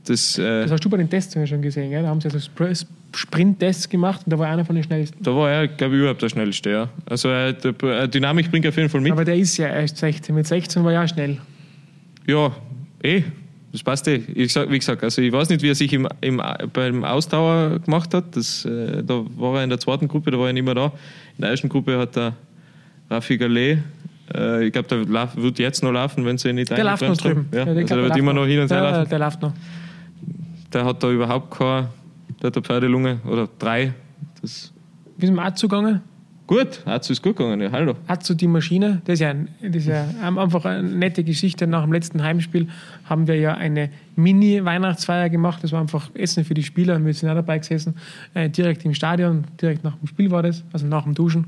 das, 0.06 0.38
äh, 0.38 0.64
Das 0.64 0.72
hast 0.72 0.84
du 0.86 0.90
bei 0.90 0.98
den 0.98 1.10
Tests 1.10 1.34
ja 1.36 1.46
schon 1.46 1.62
gesehen, 1.62 1.90
gell? 1.92 2.04
Da 2.04 2.10
haben 2.10 2.22
sie 2.22 2.28
also 2.30 2.40
Spr- 2.40 2.86
Sprint-Tests 3.16 3.90
gemacht 3.90 4.22
und 4.26 4.32
da 4.32 4.40
war 4.40 4.48
einer 4.48 4.66
von 4.66 4.76
den 4.76 4.84
schnellsten. 4.84 5.22
da 5.24 5.36
war 5.36 5.52
er, 5.52 5.68
glaube 5.68 5.96
ich, 5.96 6.00
überhaupt 6.02 6.22
der 6.22 6.30
Schnellste. 6.30 6.70
Ja. 6.72 6.90
Also, 7.06 7.30
äh, 7.30 7.54
der, 7.54 8.08
Dynamik 8.08 8.50
bringt 8.50 8.66
auf 8.66 8.76
jeden 8.78 8.90
Fall 8.90 9.02
mit. 9.02 9.12
Aber 9.12 9.26
der 9.26 9.36
ist 9.36 9.58
ja 9.58 9.68
erst 9.68 9.98
16. 9.98 10.34
Mit 10.34 10.48
16 10.48 10.84
war 10.84 10.92
er 10.94 11.02
ja 11.02 11.08
schnell. 11.08 11.38
Ja, 12.28 12.56
eh. 13.04 13.24
Das 13.74 13.84
passt 13.84 14.06
eh. 14.08 14.22
Ich 14.36 14.52
sag, 14.52 14.70
wie 14.70 14.80
gesagt, 14.80 15.02
also 15.04 15.22
ich 15.22 15.32
weiß 15.32 15.48
nicht, 15.50 15.62
wie 15.62 15.70
er 15.70 15.76
sich 15.76 15.94
im, 15.94 16.08
im, 16.20 16.42
beim 16.74 17.04
Ausdauer 17.06 17.80
gemacht 17.80 18.14
hat. 18.14 18.36
Das, 18.36 18.66
äh, 18.66 19.02
da 19.04 19.24
war 19.38 19.58
er 19.60 19.64
in 19.64 19.70
der 19.70 19.80
zweiten 19.80 20.08
Gruppe, 20.08 20.32
da 20.32 20.38
war 20.40 20.48
er 20.48 20.54
nicht 20.54 20.64
mehr 20.66 20.76
da. 20.76 20.86
In 21.38 21.42
der 21.42 21.52
ersten 21.52 21.70
Gruppe 21.70 21.98
hat 21.98 22.18
er 22.18 22.34
Rafi 23.10 23.38
Gallet. 23.38 23.80
Äh, 24.36 24.66
ich 24.66 24.74
glaube, 24.74 24.88
der 24.88 25.06
lauf, 25.06 25.36
wird 25.36 25.60
jetzt 25.60 25.84
noch 25.84 25.92
laufen, 25.92 26.26
wenn 26.26 26.38
sie 26.38 26.54
nicht 26.54 26.70
Der 26.70 26.84
läuft 26.84 27.02
noch 27.02 27.18
drüben. 27.18 27.48
Ja, 27.52 27.66
der, 27.66 27.76
also 27.76 27.86
glaub, 27.86 27.88
der 27.88 28.04
wird 28.04 28.18
immer 28.18 28.34
noch 28.34 28.46
hin 28.46 28.60
und 28.60 28.72
her 28.72 28.82
laufen. 28.82 29.10
der 29.10 29.20
läuft 29.20 29.42
noch. 29.42 29.54
Der 30.74 30.86
hat 30.86 31.04
da 31.04 31.10
überhaupt 31.10 31.58
keine, 31.58 31.90
der 32.42 32.48
hat 32.48 32.56
eine 32.56 32.64
Pferdelunge 32.64 33.20
oder 33.26 33.48
drei. 33.60 33.94
Das, 34.42 34.72
Wie 35.18 35.26
ist 35.26 35.32
mit 35.32 35.38
dem 35.38 35.40
Azu 35.40 35.68
gegangen? 35.68 36.02
gut, 36.52 36.86
Azu 36.86 37.14
ist 37.14 37.22
gut 37.22 37.38
gegangen, 37.38 37.62
ja, 37.62 37.72
hallo. 37.72 37.96
Azu 38.08 38.36
die 38.36 38.48
Maschine, 38.48 39.02
das 39.06 39.14
ist 39.14 39.20
ja, 39.22 39.30
ein, 39.30 39.48
das 39.62 39.84
ist 39.84 39.88
ja 39.88 40.06
einfach 40.22 40.66
eine 40.66 40.84
nette 40.84 41.24
Geschichte. 41.24 41.66
Nach 41.66 41.84
dem 41.84 41.94
letzten 41.94 42.22
Heimspiel 42.22 42.68
haben 43.06 43.26
wir 43.28 43.38
ja 43.38 43.54
eine 43.54 43.90
Mini-Weihnachtsfeier 44.18 45.30
gemacht. 45.30 45.64
Das 45.64 45.72
war 45.72 45.80
einfach 45.80 46.10
Essen 46.14 46.44
für 46.44 46.54
die 46.54 46.64
Spieler. 46.64 47.04
Wir 47.06 47.14
sind 47.14 47.30
auch 47.30 47.36
dabei 47.36 47.58
gesessen. 47.60 47.96
Äh, 48.34 48.50
direkt 48.50 48.84
im 48.84 48.94
Stadion, 48.94 49.46
direkt 49.62 49.86
nach 49.86 49.96
dem 49.96 50.08
Spiel 50.08 50.30
war 50.30 50.44
das, 50.44 50.66
also 50.74 50.86
nach 50.88 51.04
dem 51.04 51.14
Duschen. 51.14 51.46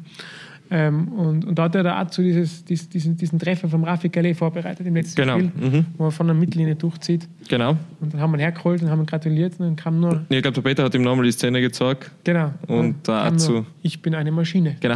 Ähm, 0.76 1.10
und, 1.10 1.46
und 1.46 1.60
da 1.60 1.64
hat 1.66 1.76
er 1.76 1.84
der 1.84 1.98
Azu 2.00 2.24
dieses, 2.24 2.66
dies- 2.66 2.90
diesen, 2.90 3.16
diesen 3.16 3.38
Treffer 3.38 3.70
vom 3.70 3.84
Rafi 3.84 4.10
Gallet 4.10 4.36
vorbereitet 4.36 4.88
im 4.88 4.96
letzten 4.96 5.22
Genau, 5.22 5.38
Spiel, 5.38 5.52
mhm. 5.56 5.86
wo 6.00 6.06
er 6.06 6.12
von 6.12 6.26
der 6.26 6.36
Mittellinie 6.36 6.76
durchzieht. 6.76 7.28
Genau. 7.48 7.78
Und 8.02 8.12
dann 8.14 8.20
haben 8.20 8.32
wir 8.32 8.38
ihn 8.40 8.42
hergeholt 8.42 8.82
und 8.82 8.90
haben 8.90 9.02
ihn 9.02 9.06
gratuliert 9.06 9.54
und 9.60 9.66
dann 9.68 9.76
kam 9.76 10.00
nur, 10.00 10.24
Ich 10.30 10.42
glaube, 10.42 10.56
der 10.56 10.62
Peter 10.64 10.84
hat 10.84 10.96
ihm 10.96 11.04
nochmal 11.04 11.26
die 11.26 11.32
Szene 11.32 11.62
gezeigt. 11.62 12.10
genau. 12.24 12.52
Und 12.68 13.08
der 13.08 13.14
kam 13.24 13.34
Azu. 13.36 13.52
nur, 13.52 13.66
Ich 13.84 14.02
bin 14.02 14.16
eine 14.16 14.32
Maschine. 14.32 14.76
Genau. 14.80 14.96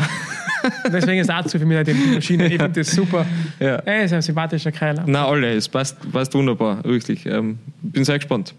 Und 0.83 0.93
deswegen 0.93 1.19
ist 1.21 1.29
Azu 1.29 1.59
für 1.59 1.65
mich 1.67 1.77
halt 1.77 1.87
die 1.89 1.93
Maschine. 2.15 2.47
Ich 2.47 2.57
finde 2.57 2.69
das 2.69 2.89
super. 2.91 3.23
Ja. 3.59 3.75
Er 3.75 4.03
ist 4.05 4.13
ein 4.13 4.21
sympathischer 4.23 4.71
Kerl. 4.71 5.03
Na 5.05 5.27
alle, 5.27 5.53
es 5.53 5.69
passt, 5.69 5.95
passt 6.11 6.33
wunderbar, 6.33 6.83
wirklich. 6.83 7.25
Ähm, 7.27 7.59
bin 7.83 8.03
sehr 8.03 8.17
gespannt, 8.17 8.55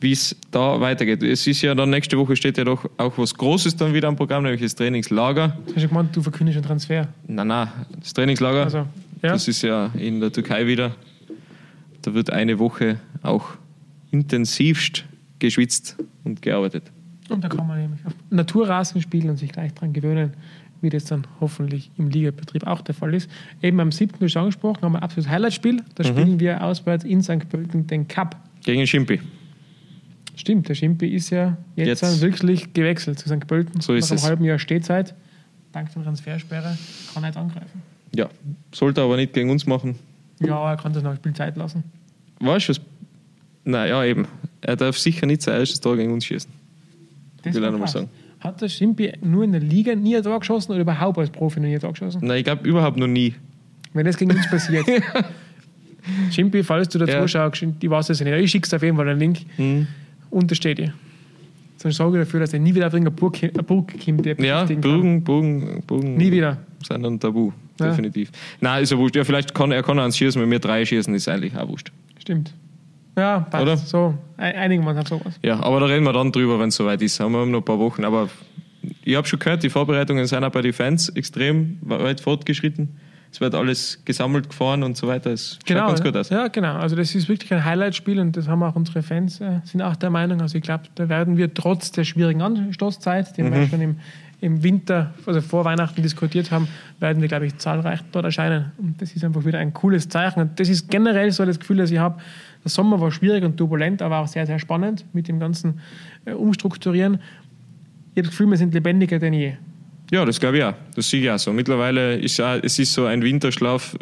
wie 0.00 0.12
es 0.12 0.36
da 0.50 0.80
weitergeht. 0.80 1.22
Es 1.22 1.46
ist 1.46 1.62
ja 1.62 1.74
dann 1.74 1.90
nächste 1.90 2.16
Woche 2.18 2.36
steht 2.36 2.56
ja 2.58 2.64
doch 2.64 2.88
auch 2.98 3.18
was 3.18 3.34
Großes 3.34 3.76
dann 3.76 3.92
wieder 3.94 4.08
am 4.08 4.16
Programm, 4.16 4.44
nämlich 4.44 4.60
das 4.62 4.74
Trainingslager. 4.74 5.56
Hast 5.74 5.76
du 5.84 5.88
gemeint, 5.88 6.14
du 6.14 6.22
verkündest 6.22 6.56
einen 6.58 6.66
Transfer? 6.66 7.08
Na 7.26 7.44
na, 7.44 7.72
das 7.98 8.12
Trainingslager. 8.14 8.64
Also, 8.64 8.78
ja. 8.78 8.86
Das 9.32 9.48
ist 9.48 9.62
ja 9.62 9.86
in 9.98 10.20
der 10.20 10.32
Türkei 10.32 10.66
wieder. 10.66 10.94
Da 12.02 12.14
wird 12.14 12.30
eine 12.30 12.58
Woche 12.60 13.00
auch 13.22 13.48
intensivst 14.12 15.04
geschwitzt 15.38 15.96
und 16.24 16.42
gearbeitet. 16.42 16.84
Und 17.28 17.44
da 17.44 17.48
kann 17.48 17.66
man 17.66 17.80
nämlich 17.80 18.04
auf 18.06 18.14
Naturrasen 18.30 19.00
spielen 19.02 19.30
und 19.30 19.36
sich 19.36 19.52
gleich 19.52 19.74
dran 19.74 19.92
gewöhnen, 19.92 20.32
wie 20.80 20.88
das 20.90 21.04
dann 21.04 21.26
hoffentlich 21.40 21.90
im 21.98 22.08
Ligabetrieb 22.08 22.66
auch 22.66 22.80
der 22.80 22.94
Fall 22.94 23.12
ist. 23.14 23.28
Eben 23.62 23.78
am 23.80 23.92
7. 23.92 24.24
ist 24.24 24.32
schon 24.32 24.42
angesprochen, 24.42 24.80
haben 24.82 24.92
wir 24.92 24.98
ein 24.98 25.02
absolutes 25.02 25.30
Highlight-Spiel. 25.30 25.82
Da 25.96 26.04
Mhm. 26.04 26.08
spielen 26.08 26.40
wir 26.40 26.62
auswärts 26.64 27.04
in 27.04 27.22
St. 27.22 27.48
Pölten 27.48 27.86
den 27.86 28.08
Cup. 28.08 28.36
Gegen 28.64 28.86
Schimpi. 28.86 29.20
Stimmt, 30.38 30.68
der 30.68 30.74
Schimpi 30.76 31.08
ist 31.08 31.30
ja 31.30 31.56
jetzt, 31.74 32.00
Jetzt. 32.02 32.20
wirklich 32.20 32.72
gewechselt 32.72 33.18
zu 33.18 33.28
St. 33.28 33.46
Pölten. 33.48 33.80
So 33.80 33.92
ist 33.94 34.08
Nach 34.10 34.16
es. 34.16 34.22
einem 34.22 34.28
halben 34.30 34.44
Jahr 34.44 34.58
Stehzeit. 34.60 35.14
Dank 35.72 35.92
der 35.92 36.02
Transfersperre 36.04 36.78
kann 37.12 37.24
er 37.24 37.28
jetzt 37.30 37.36
angreifen. 37.36 37.82
Ja, 38.14 38.28
sollte 38.72 39.02
aber 39.02 39.16
nicht 39.16 39.32
gegen 39.32 39.50
uns 39.50 39.66
machen. 39.66 39.96
Ja, 40.40 40.70
er 40.70 40.76
kann 40.76 40.92
das 40.92 41.02
noch 41.02 41.16
Spielzeit 41.16 41.56
lassen. 41.56 41.82
Weißt 42.40 42.68
du 42.68 42.70
was? 42.72 42.80
Naja, 43.64 44.04
eben. 44.04 44.28
Er 44.60 44.76
darf 44.76 44.96
sicher 44.96 45.26
nicht 45.26 45.42
sein 45.42 45.58
erstes 45.58 45.80
Tor 45.80 45.96
gegen 45.96 46.12
uns 46.12 46.24
schießen. 46.24 46.50
Das 47.42 47.54
Will 47.54 47.62
ich 47.64 47.70
noch 47.70 47.72
mal 47.78 47.84
krass. 47.84 47.92
sagen. 47.92 48.08
Hat 48.40 48.60
der 48.62 48.68
Schimpi 48.68 49.12
nur 49.20 49.42
in 49.42 49.50
der 49.52 49.60
Liga 49.60 49.94
nie 49.96 50.16
ein 50.16 50.22
Tor 50.22 50.38
geschossen 50.38 50.70
oder 50.72 50.80
überhaupt 50.82 51.18
als 51.18 51.30
Profi 51.30 51.58
noch 51.58 51.66
nie 51.66 51.74
ein 51.74 51.80
Tor 51.80 51.90
geschossen? 51.92 52.20
Nein, 52.22 52.38
ich 52.38 52.44
glaube 52.44 52.66
überhaupt 52.68 52.96
noch 52.96 53.08
nie. 53.08 53.34
Wenn 53.92 54.06
das 54.06 54.16
gegen 54.16 54.30
uns 54.30 54.48
passiert. 54.48 54.86
Chimpi, 56.30 56.62
falls 56.62 56.88
du 56.88 56.98
da 56.98 57.06
Ja. 57.06 57.20
zuschaust, 57.20 57.62
ich 57.80 57.90
weiß 57.90 58.10
es 58.10 58.20
nicht. 58.20 58.32
Ich 58.32 58.50
schick's 58.50 58.70
dir 58.70 58.76
auf 58.76 58.82
jeden 58.82 58.96
Fall 58.96 59.08
einen 59.08 59.18
Link. 59.18 59.40
Mhm. 59.58 59.86
Untersteht 60.30 60.78
dir. 60.78 60.92
Sonst 61.76 61.96
sorge 61.96 62.18
dafür, 62.18 62.40
dass 62.40 62.52
er 62.52 62.58
nie 62.58 62.74
wieder 62.74 62.88
auf 62.88 62.92
irgendeine 62.92 63.16
Burg, 63.16 63.38
eine 63.42 63.62
Burg 63.62 63.94
kommt, 64.04 64.26
Ja. 64.40 64.64
Burgen, 64.64 65.22
Burgen, 65.22 65.82
Burgen 65.86 66.16
Nie 66.16 66.32
wieder. 66.32 66.58
sind 66.86 67.06
ein 67.06 67.20
Tabu, 67.20 67.52
Ja. 67.78 67.86
definitiv. 67.90 68.30
Nein, 68.60 68.82
ist 68.82 68.90
ja 68.90 68.98
wurscht. 68.98 69.14
Ja, 69.14 69.22
vielleicht 69.24 69.54
kann 69.54 69.70
er 69.70 69.82
kann 69.84 69.98
eins 70.00 70.16
schießen, 70.16 70.42
wenn 70.42 70.50
wir 70.50 70.58
drei 70.58 70.84
schießen, 70.84 71.14
ist 71.14 71.28
eigentlich 71.28 71.56
auch 71.56 71.68
wurscht. 71.68 71.92
Stimmt. 72.18 72.52
Ja, 73.16 73.40
passt. 73.40 73.62
Oder? 73.62 73.76
So, 73.76 74.14
ein- 74.36 74.54
einigen 74.56 74.82
wir 74.84 74.90
uns 74.90 74.98
auf 75.00 75.08
sowas. 75.08 75.38
Ja, 75.42 75.60
aber 75.60 75.80
da 75.80 75.86
reden 75.86 76.04
wir 76.04 76.12
dann 76.12 76.32
drüber, 76.32 76.58
wenn 76.58 76.68
es 76.68 76.76
soweit 76.76 77.00
ist. 77.02 77.18
Haben 77.20 77.32
wir 77.32 77.46
noch 77.46 77.58
ein 77.58 77.64
paar 77.64 77.78
Wochen. 77.78 78.04
Aber 78.04 78.28
ich 79.04 79.14
habe 79.16 79.26
schon 79.26 79.38
gehört, 79.38 79.62
die 79.62 79.70
Vorbereitungen 79.70 80.26
sind 80.26 80.42
auch 80.44 80.50
bei 80.50 80.62
den 80.62 80.72
Fans 80.72 81.08
extrem 81.10 81.78
weit 81.82 82.20
fortgeschritten. 82.20 82.88
Es 83.30 83.40
wird 83.40 83.54
alles 83.54 84.00
gesammelt, 84.04 84.48
gefahren 84.48 84.82
und 84.82 84.96
so 84.96 85.06
weiter. 85.06 85.30
Es 85.30 85.58
schaut 85.66 85.76
ganz 85.76 86.02
gut 86.02 86.16
aus. 86.16 86.30
Ja, 86.30 86.48
genau. 86.48 86.76
Also 86.76 86.96
das 86.96 87.14
ist 87.14 87.28
wirklich 87.28 87.52
ein 87.52 87.64
Highlight-Spiel 87.64 88.18
und 88.20 88.36
das 88.36 88.48
haben 88.48 88.62
auch 88.62 88.74
unsere 88.74 89.02
Fans, 89.02 89.40
äh, 89.40 89.60
sind 89.64 89.82
auch 89.82 89.96
der 89.96 90.10
Meinung. 90.10 90.40
Also 90.40 90.56
ich 90.56 90.62
glaube, 90.62 90.84
da 90.94 91.08
werden 91.08 91.36
wir 91.36 91.52
trotz 91.52 91.92
der 91.92 92.04
schwierigen 92.04 92.40
Anstoßzeit, 92.42 93.36
die 93.36 93.42
Mhm. 93.42 93.54
wir 93.54 93.66
schon 93.68 93.80
im, 93.82 93.96
im 94.40 94.62
Winter, 94.62 95.12
also 95.26 95.40
vor 95.42 95.64
Weihnachten 95.64 96.00
diskutiert 96.00 96.50
haben, 96.50 96.68
werden 97.00 97.20
wir, 97.20 97.28
glaube 97.28 97.46
ich, 97.46 97.56
zahlreich 97.58 98.00
dort 98.12 98.24
erscheinen. 98.24 98.72
Und 98.78 99.00
das 99.02 99.12
ist 99.14 99.22
einfach 99.24 99.44
wieder 99.44 99.58
ein 99.58 99.74
cooles 99.74 100.08
Zeichen. 100.08 100.40
Und 100.40 100.58
das 100.58 100.68
ist 100.68 100.88
generell 100.90 101.30
so 101.30 101.44
das 101.44 101.58
Gefühl, 101.60 101.76
das 101.78 101.90
ich 101.90 101.98
habe. 101.98 102.20
Der 102.64 102.70
Sommer 102.70 103.00
war 103.00 103.10
schwierig 103.10 103.44
und 103.44 103.56
turbulent, 103.56 104.00
aber 104.00 104.18
auch 104.18 104.26
sehr, 104.26 104.46
sehr 104.46 104.58
spannend 104.58 105.04
mit 105.12 105.28
dem 105.28 105.38
ganzen 105.38 105.80
äh, 106.24 106.32
Umstrukturieren. 106.32 107.14
Ich 108.14 108.20
habe 108.20 108.22
das 108.22 108.30
Gefühl, 108.30 108.46
wir 108.50 108.56
sind 108.56 108.72
lebendiger 108.74 109.18
denn 109.18 109.32
je. 109.34 109.52
Ja, 110.10 110.24
das 110.24 110.40
glaube 110.40 110.58
ich 110.58 110.64
auch. 110.64 110.74
Das 110.94 111.08
sehe 111.10 111.20
ich 111.22 111.30
auch 111.30 111.38
so. 111.38 111.52
Mittlerweile 111.52 112.16
ist 112.16 112.40
auch, 112.40 112.58
es 112.62 112.78
ist 112.78 112.92
so 112.92 113.04
ein 113.06 113.22
Winterschlaf 113.22 113.96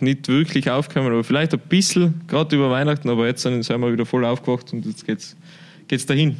nicht 0.00 0.26
wirklich 0.28 0.68
aufgekommen, 0.70 1.12
aber 1.12 1.22
vielleicht 1.22 1.54
ein 1.54 1.60
bisschen, 1.68 2.22
gerade 2.26 2.56
über 2.56 2.70
Weihnachten, 2.70 3.08
aber 3.08 3.26
jetzt 3.26 3.42
sind 3.42 3.68
wir 3.68 3.92
wieder 3.92 4.04
voll 4.06 4.24
aufgewacht 4.24 4.72
und 4.72 4.84
jetzt 4.84 5.06
geht's, 5.06 5.36
geht's 5.86 6.04
dahin. 6.06 6.36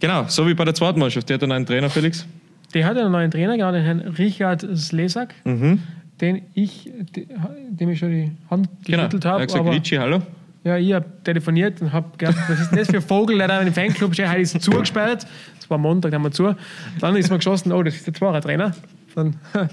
Genau, 0.00 0.24
so 0.28 0.46
wie 0.46 0.54
bei 0.54 0.64
der 0.64 0.74
zweiten 0.74 0.98
Mannschaft. 0.98 1.28
Der 1.28 1.34
hat 1.34 1.44
einen 1.44 1.64
Trainer, 1.66 1.88
Felix. 1.90 2.26
Der 2.74 2.84
hat 2.84 2.96
einen 2.98 3.12
neuen 3.12 3.30
Trainer, 3.30 3.56
genau 3.56 3.70
den 3.72 3.82
Herrn 3.84 4.00
Richard 4.00 4.66
Slesak, 4.76 5.34
Mhm. 5.44 5.80
den 6.20 6.42
ich, 6.54 6.90
de- 7.16 7.26
dem 7.70 7.88
ich 7.90 7.98
schon 8.00 8.10
die 8.10 8.30
Hand 8.50 8.68
Genau. 8.84 8.98
geschüttelt 8.98 9.24
Er 9.24 9.30
habe. 9.30 9.42
hat 9.42 9.48
gesagt, 9.84 9.92
hallo. 10.00 10.22
Ja, 10.68 10.76
ich 10.76 10.92
habe 10.92 11.06
telefoniert 11.24 11.80
und 11.80 11.92
habe 11.94 12.10
gedacht, 12.18 12.36
was 12.46 12.60
ist 12.60 12.70
denn 12.70 12.78
das 12.78 12.88
für 12.88 12.96
ein 12.96 13.02
Vogel, 13.02 13.38
der 13.38 13.48
da 13.48 13.60
im 13.60 13.72
Fanclub 13.72 14.12
steht? 14.12 14.28
Heute 14.28 14.40
ist 14.40 14.54
es 14.54 14.62
zugesperrt. 14.62 15.26
Das 15.58 15.70
war 15.70 15.78
Montag, 15.78 16.10
da 16.10 16.16
haben 16.16 16.24
wir 16.24 16.30
zu. 16.30 16.54
Dann 17.00 17.16
ist 17.16 17.30
mir 17.30 17.36
geschossen, 17.38 17.72
oh, 17.72 17.82
das 17.82 17.94
ist 17.94 18.06
der 18.06 18.12
Zweiter-Trainer. 18.12 18.74
Dann 19.14 19.36
habe 19.54 19.70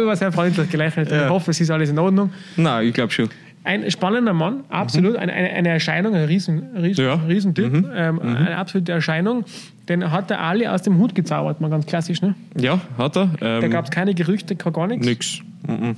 ich 0.00 0.06
aber 0.06 0.14
sehr 0.14 0.30
freundlich 0.30 0.70
gelächelt. 0.70 1.10
Ja. 1.10 1.24
Ich 1.24 1.30
hoffe, 1.30 1.50
es 1.50 1.60
ist 1.60 1.70
alles 1.70 1.90
in 1.90 1.98
Ordnung. 1.98 2.30
Nein, 2.56 2.86
ich 2.86 2.94
glaube 2.94 3.10
schon. 3.12 3.28
Ein 3.64 3.90
spannender 3.90 4.32
Mann, 4.32 4.62
absolut. 4.68 5.16
Eine, 5.16 5.32
eine, 5.32 5.50
eine 5.50 5.68
Erscheinung, 5.70 6.14
ein 6.14 6.26
riesen, 6.26 6.62
riesen, 6.76 7.04
Ja. 7.04 7.14
Riesentyp. 7.14 7.84
Ähm, 7.96 8.20
Eine 8.20 8.56
absolute 8.56 8.92
Erscheinung. 8.92 9.44
Den 9.88 10.12
hat 10.12 10.30
der 10.30 10.40
Ali 10.40 10.68
aus 10.68 10.82
dem 10.82 10.98
Hut 10.98 11.16
gezaubert, 11.16 11.60
mal 11.60 11.68
ganz 11.68 11.84
klassisch. 11.84 12.22
Ne? 12.22 12.36
Ja, 12.56 12.78
hat 12.96 13.16
er. 13.16 13.30
Da 13.40 13.58
Ähm, 13.60 13.70
gab 13.72 13.86
es 13.86 13.90
keine 13.90 14.14
Gerüchte, 14.14 14.54
gar 14.54 14.86
nichts. 14.86 15.04
Nix. 15.04 15.40
Mhm. 15.66 15.96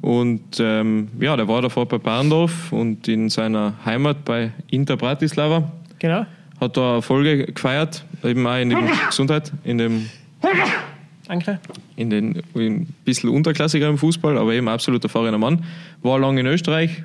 Und 0.00 0.58
ähm, 0.60 1.08
ja, 1.18 1.36
der 1.36 1.48
war 1.48 1.60
davor 1.62 1.86
bei 1.86 1.98
Barndorf 1.98 2.72
und 2.72 3.08
in 3.08 3.30
seiner 3.30 3.74
Heimat 3.84 4.24
bei 4.24 4.52
Inter 4.68 4.96
Bratislava 4.96 5.72
Genau. 5.98 6.24
hat 6.60 6.76
er 6.76 6.94
Erfolge 6.96 7.46
gefeiert, 7.46 8.04
eben 8.22 8.46
auch 8.46 8.56
in 8.56 8.70
dem 8.70 8.86
Gesundheit, 9.08 9.52
in 9.64 9.78
dem 9.78 10.08
Danke. 11.26 11.58
in 11.96 12.10
den 12.10 12.42
in 12.54 12.82
ein 12.82 12.94
bisschen 13.04 13.28
unterklassiger 13.30 13.88
im 13.88 13.98
Fußball, 13.98 14.38
aber 14.38 14.54
eben 14.54 14.68
absolut 14.68 15.02
erfahrener 15.04 15.38
Mann. 15.38 15.64
War 16.02 16.18
lange 16.18 16.40
in 16.40 16.46
Österreich 16.46 17.02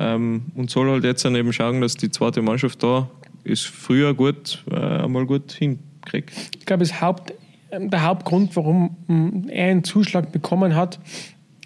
ähm, 0.00 0.46
und 0.54 0.70
soll 0.70 0.90
halt 0.90 1.04
jetzt 1.04 1.24
dann 1.24 1.36
eben 1.36 1.52
schauen, 1.52 1.80
dass 1.80 1.94
die 1.96 2.10
zweite 2.10 2.42
Mannschaft 2.42 2.82
da 2.82 3.08
ist 3.44 3.66
früher 3.66 4.14
gut 4.14 4.64
äh, 4.70 4.74
einmal 4.74 5.26
gut 5.26 5.52
hinkriegt. 5.52 6.32
Ich 6.58 6.64
glaube, 6.64 6.84
Haupt, 6.84 7.34
der 7.70 8.02
Hauptgrund, 8.02 8.56
warum 8.56 8.96
ähm, 9.08 9.46
er 9.50 9.70
einen 9.70 9.84
Zuschlag 9.84 10.32
bekommen 10.32 10.74
hat, 10.74 10.98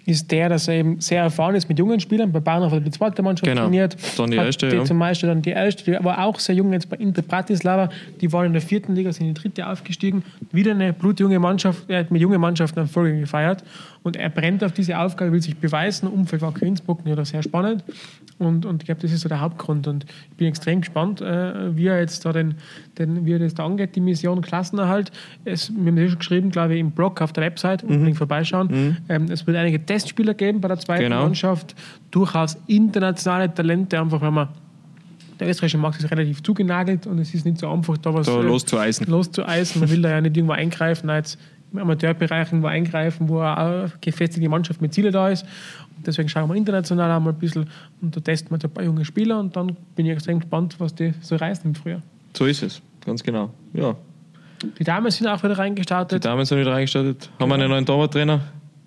ist 0.09 0.31
der, 0.31 0.49
dass 0.49 0.67
er 0.67 0.75
eben 0.75 0.99
sehr 0.99 1.21
erfahren 1.21 1.55
ist 1.55 1.69
mit 1.69 1.77
jungen 1.79 1.99
Spielern. 1.99 2.31
Bei 2.31 2.39
Bayern 2.39 2.63
hat 2.63 2.73
er 2.73 2.79
die 2.79 2.91
zweite 2.91 3.21
Mannschaft 3.21 3.45
Genau. 3.49 3.63
trainiert. 3.63 3.95
Dann 4.17 4.31
die 4.31 4.37
erste, 4.37 4.69
Die 4.69 4.75
ja. 4.75 4.83
Zum 4.83 4.99
Beispiel 4.99 5.29
dann 5.29 5.41
die 5.41 5.51
erste, 5.51 5.83
die 5.83 6.03
war 6.03 6.23
auch 6.25 6.39
sehr 6.39 6.55
jung 6.55 6.73
jetzt 6.73 6.89
bei 6.89 6.97
Inter 6.97 7.21
Bratislava. 7.21 7.89
Die 8.19 8.31
waren 8.33 8.47
in 8.47 8.53
der 8.53 8.61
vierten 8.61 8.95
Liga, 8.95 9.11
sind 9.11 9.27
in 9.27 9.33
die 9.33 9.41
dritte 9.41 9.67
aufgestiegen. 9.67 10.23
Wieder 10.51 10.71
eine 10.71 10.93
blutjunge 10.93 11.39
Mannschaft. 11.39 11.89
Er 11.89 11.99
hat 11.99 12.11
mit 12.11 12.21
jungen 12.21 12.41
Mannschaften 12.41 12.79
Erfolge 12.79 13.19
gefeiert. 13.19 13.63
Und 14.01 14.15
er 14.15 14.29
brennt 14.29 14.63
auf 14.63 14.71
diese 14.71 14.97
Aufgabe, 14.97 15.31
will 15.31 15.41
sich 15.41 15.57
beweisen. 15.57 16.07
Umfeld 16.07 16.41
war 16.41 16.53
Innsbruck 16.61 16.99
ja 17.05 17.23
sehr 17.25 17.43
spannend. 17.43 17.83
Und, 18.37 18.65
und 18.65 18.81
ich 18.81 18.85
glaube, 18.85 19.01
das 19.01 19.11
ist 19.11 19.21
so 19.21 19.29
der 19.29 19.41
Hauptgrund. 19.41 19.87
Und 19.87 20.05
ich 20.31 20.37
bin 20.37 20.47
extrem 20.47 20.79
gespannt, 20.81 21.19
äh, 21.21 21.75
wie 21.75 21.87
er 21.87 21.99
jetzt 21.99 22.25
da 22.25 22.31
den, 22.31 22.55
den, 22.97 23.25
wie 23.25 23.33
er 23.33 23.39
das 23.39 23.53
da 23.53 23.65
angeht, 23.65 23.95
die 23.95 23.99
Mission 23.99 24.41
Klassenerhalt. 24.41 25.11
Es, 25.43 25.69
wir 25.75 25.87
haben 25.91 25.97
das 25.97 26.09
schon 26.11 26.19
geschrieben, 26.19 26.49
glaube 26.49 26.75
ich, 26.75 26.79
im 26.79 26.91
Blog 26.91 27.21
auf 27.21 27.33
der 27.33 27.43
Website, 27.43 27.83
unbedingt 27.83 28.17
vorbeischauen. 28.17 28.97
Ähm, 29.09 29.25
es 29.29 29.45
wird 29.45 29.57
einige 29.57 29.79
Testspieler 29.99 30.33
geben 30.33 30.61
bei 30.61 30.67
der 30.67 30.79
zweiten 30.79 31.03
Genau. 31.03 31.23
Mannschaft. 31.23 31.75
Durchaus 32.11 32.57
internationale 32.67 33.53
Talente, 33.53 33.99
einfach 33.99 34.21
weil 34.21 34.31
man 34.31 34.47
der 35.39 35.47
österreichische 35.49 35.77
Markt 35.77 35.99
ist 35.99 36.11
relativ 36.11 36.43
zugenagelt 36.43 37.07
und 37.07 37.17
es 37.19 37.33
ist 37.33 37.45
nicht 37.45 37.59
so 37.59 37.69
einfach, 37.69 37.97
da 37.97 38.13
was 38.13 38.25
Da 38.27 38.39
äh, 38.39 38.43
loszueisen. 38.43 39.07
loszueisen. 39.07 39.79
Man 39.81 39.89
will 39.89 40.01
da 40.01 40.09
ja 40.09 40.21
nicht 40.21 40.35
irgendwo 40.35 40.53
eingreifen, 40.53 41.09
jetzt 41.09 41.37
im 41.71 41.79
Amateurbereich 41.79 42.47
irgendwo 42.47 42.67
eingreifen, 42.67 43.29
wo 43.29 43.39
eine 43.39 43.91
gefestigte 44.01 44.49
Mannschaft 44.49 44.81
mit 44.81 44.93
Ziele 44.93 45.11
da 45.11 45.29
ist. 45.29 45.43
Und 45.95 46.05
deswegen 46.07 46.27
schauen 46.27 46.49
wir 46.49 46.55
international 46.55 47.09
einmal 47.11 47.31
ein 47.33 47.39
bisschen 47.39 47.67
und 48.01 48.15
da 48.15 48.19
testen 48.19 48.51
wir 48.51 48.55
jetzt 48.55 48.65
ein 48.65 48.71
paar 48.71 48.83
junge 48.83 49.05
Spieler 49.05 49.39
und 49.39 49.55
dann 49.55 49.77
bin 49.95 50.05
ich 50.07 50.11
extrem 50.11 50.39
gespannt, 50.39 50.75
was 50.79 50.93
die 50.95 51.13
so 51.21 51.35
reißen 51.37 51.65
im 51.65 51.75
Frühjahr. 51.75 52.01
So 52.35 52.45
ist 52.45 52.63
es, 52.63 52.81
ganz 53.05 53.23
genau. 53.23 53.49
Ja, 53.73 53.95
Die 54.77 54.83
Damen 54.83 55.09
sind 55.09 55.27
auch 55.27 55.41
wieder 55.41 55.53
die 55.55 55.61
reingestartet. 55.61 56.25
Damen 56.25 56.43
sind 56.43 56.59
wieder 56.59 56.73
reingestartet. 56.73 57.29
Haben 57.39 57.49
wir 57.49 57.55
einen 57.55 57.69
neuen 57.69 57.85
Torwarttrainer? 57.85 58.41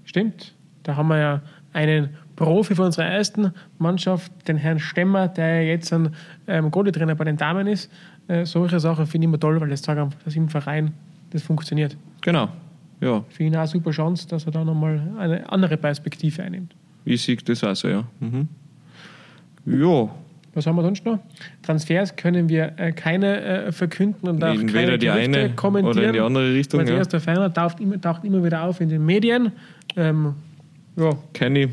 Stimmt. 0.04 0.52
Da 0.82 0.96
haben 0.96 1.08
wir 1.08 1.18
ja 1.18 1.42
einen 1.72 2.10
Profi 2.36 2.74
von 2.74 2.86
unserer 2.86 3.06
ersten 3.06 3.52
Mannschaft, 3.78 4.30
den 4.48 4.56
Herrn 4.56 4.78
Stemmer, 4.78 5.28
der 5.28 5.64
jetzt 5.66 5.92
ein 5.92 6.10
ähm, 6.46 6.70
Goalie-Trainer 6.70 7.14
bei 7.14 7.24
den 7.24 7.36
Damen 7.36 7.66
ist. 7.66 7.90
Äh, 8.28 8.44
solche 8.46 8.80
Sachen 8.80 9.06
finde 9.06 9.26
ich 9.26 9.28
immer 9.30 9.40
toll, 9.40 9.60
weil 9.60 9.68
das 9.70 9.82
zeigt 9.82 9.98
einfach, 10.00 10.18
dass 10.24 10.34
im 10.36 10.48
Verein 10.48 10.92
das 11.30 11.42
funktioniert. 11.42 11.96
Genau. 12.20 12.48
Ja, 13.00 13.24
Für 13.30 13.42
ihn 13.42 13.54
auch 13.56 13.60
eine 13.60 13.68
super 13.68 13.90
Chance, 13.90 14.28
dass 14.28 14.44
er 14.46 14.52
da 14.52 14.64
nochmal 14.64 15.00
eine 15.18 15.50
andere 15.50 15.76
Perspektive 15.76 16.42
einnimmt. 16.42 16.74
ich 17.04 17.20
sehe 17.22 17.36
das 17.36 17.64
auch 17.64 17.74
so, 17.74 17.88
ja. 17.88 18.04
Mhm. 18.20 18.48
Ja, 19.66 20.08
Was 20.54 20.66
haben 20.66 20.76
wir 20.76 20.82
sonst 20.82 21.04
noch? 21.04 21.18
Transfers 21.62 22.14
können 22.16 22.48
wir 22.48 22.72
äh, 22.76 22.92
keine 22.92 23.40
äh, 23.40 23.72
verkünden 23.72 24.28
und 24.28 24.42
auch 24.44 24.54
in 24.54 24.66
keine 24.66 24.98
die 24.98 25.06
Gerüchte 25.06 25.38
eine 25.38 25.50
kommentieren. 25.54 25.96
oder 25.98 26.06
in 26.08 26.12
die 26.12 26.20
andere 26.20 26.54
Richtung. 26.54 26.80
Weil 26.80 26.88
Ja. 26.90 26.96
erster 26.96 27.20
Ferner 27.20 27.52
taucht 27.52 27.80
immer, 27.80 28.00
taucht 28.00 28.24
immer 28.24 28.42
wieder 28.44 28.62
auf 28.64 28.80
in 28.80 28.88
den 28.88 29.04
Medien. 29.06 29.52
Ähm, 29.96 30.34
ja, 30.96 31.10
Kenny, 31.32 31.68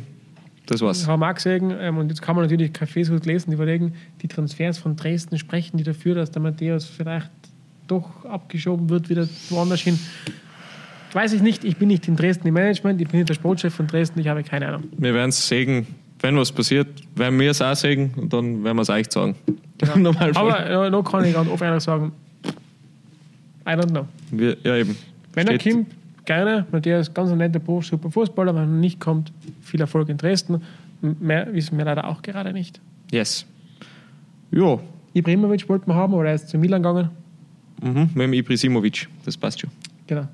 das 0.66 0.82
war's. 0.82 1.08
haben 1.08 1.20
wir 1.20 1.30
auch 1.30 1.36
gesehen. 1.36 1.74
Ähm, 1.80 1.98
und 1.98 2.10
jetzt 2.10 2.22
kann 2.22 2.36
man 2.36 2.46
natürlich 2.46 2.72
Cafés 2.72 3.10
gut 3.10 3.26
lesen, 3.26 3.50
die 3.52 3.56
überlegen, 3.56 3.94
die 4.22 4.28
Transfers 4.28 4.78
von 4.78 4.96
Dresden 4.96 5.38
sprechen 5.38 5.78
die 5.78 5.84
dafür, 5.84 6.16
dass 6.16 6.32
der 6.32 6.42
Matthäus 6.42 6.86
vielleicht 6.86 7.32
doch 7.88 8.26
abgeschoben 8.26 8.90
wird, 8.90 9.10
wieder 9.10 9.28
woanders 9.50 9.82
hin. 9.82 10.00
Weiß 11.14 11.34
ich 11.34 11.42
nicht, 11.42 11.64
ich 11.64 11.76
bin 11.78 11.88
nicht 11.88 12.08
in 12.08 12.16
Dresden 12.16 12.48
im 12.48 12.54
Management, 12.54 13.02
ich 13.02 13.08
bin 13.08 13.18
nicht 13.20 13.30
der 13.30 13.34
Sportchef 13.34 13.74
von 13.74 13.88
Dresden, 13.88 14.20
ich 14.20 14.28
habe 14.28 14.44
keine 14.44 14.68
Ahnung. 14.68 14.84
Wir 14.98 15.14
werden 15.14 15.30
es 15.30 15.48
sägen. 15.48 15.88
Wenn 16.22 16.38
was 16.38 16.52
passiert, 16.52 16.88
werden 17.16 17.40
wir 17.40 17.52
es 17.52 17.62
auch 17.62 17.74
sägen 17.76 18.14
und 18.18 18.32
dann 18.34 18.64
werden 18.64 18.78
wir 18.78 18.82
es 18.82 18.90
euch 18.90 19.10
sagen. 19.10 19.36
Genau. 19.78 20.12
Aber 20.36 20.66
äh, 20.86 20.90
noch 20.90 21.04
kann 21.04 21.24
ich 21.26 21.34
ganz 21.34 21.50
offen 21.50 21.80
sagen, 21.80 22.12
I 23.66 23.70
don't 23.72 23.90
know. 23.90 24.08
wir, 24.32 24.58
ja, 24.64 24.76
eben. 24.76 24.96
Wenn 25.34 25.48
er 25.48 25.60
Steht- 25.60 25.74
kommt, 25.74 25.88
gerne, 26.30 26.66
der 26.72 27.00
ist 27.00 27.16
ganz 27.16 27.32
ein 27.32 27.40
netter 27.40 27.60
Prof, 27.60 27.84
super 27.86 28.12
Fußballer. 28.12 28.54
Wenn 28.54 28.62
er 28.62 28.68
nicht 28.68 29.00
kommt, 29.00 29.34
viel 29.62 29.82
Erfolg 29.82 30.10
in 30.10 30.18
Dresden. 30.18 30.62
Mehr 31.02 31.52
wissen 31.52 31.76
wir 31.78 31.86
leider 31.86 32.08
auch 32.08 32.22
gerade 32.22 32.54
nicht. 32.54 32.80
Yes. 33.12 33.48
Ja, 34.52 34.78
Ibrahimovic 35.14 35.68
wollten 35.68 35.88
wir 35.88 35.96
haben, 35.96 36.14
aber 36.14 36.28
er 36.28 36.36
ist 36.36 36.48
zu 36.50 36.60
Milan 36.60 36.84
gegangen. 36.84 37.10
mhm. 37.82 38.10
mit 38.14 38.24
dem 38.26 38.34
Ibrisimovic. 38.34 39.08
Das 39.26 39.36
passt 39.38 39.62
schon. 39.62 39.72
Genau. 40.06 40.28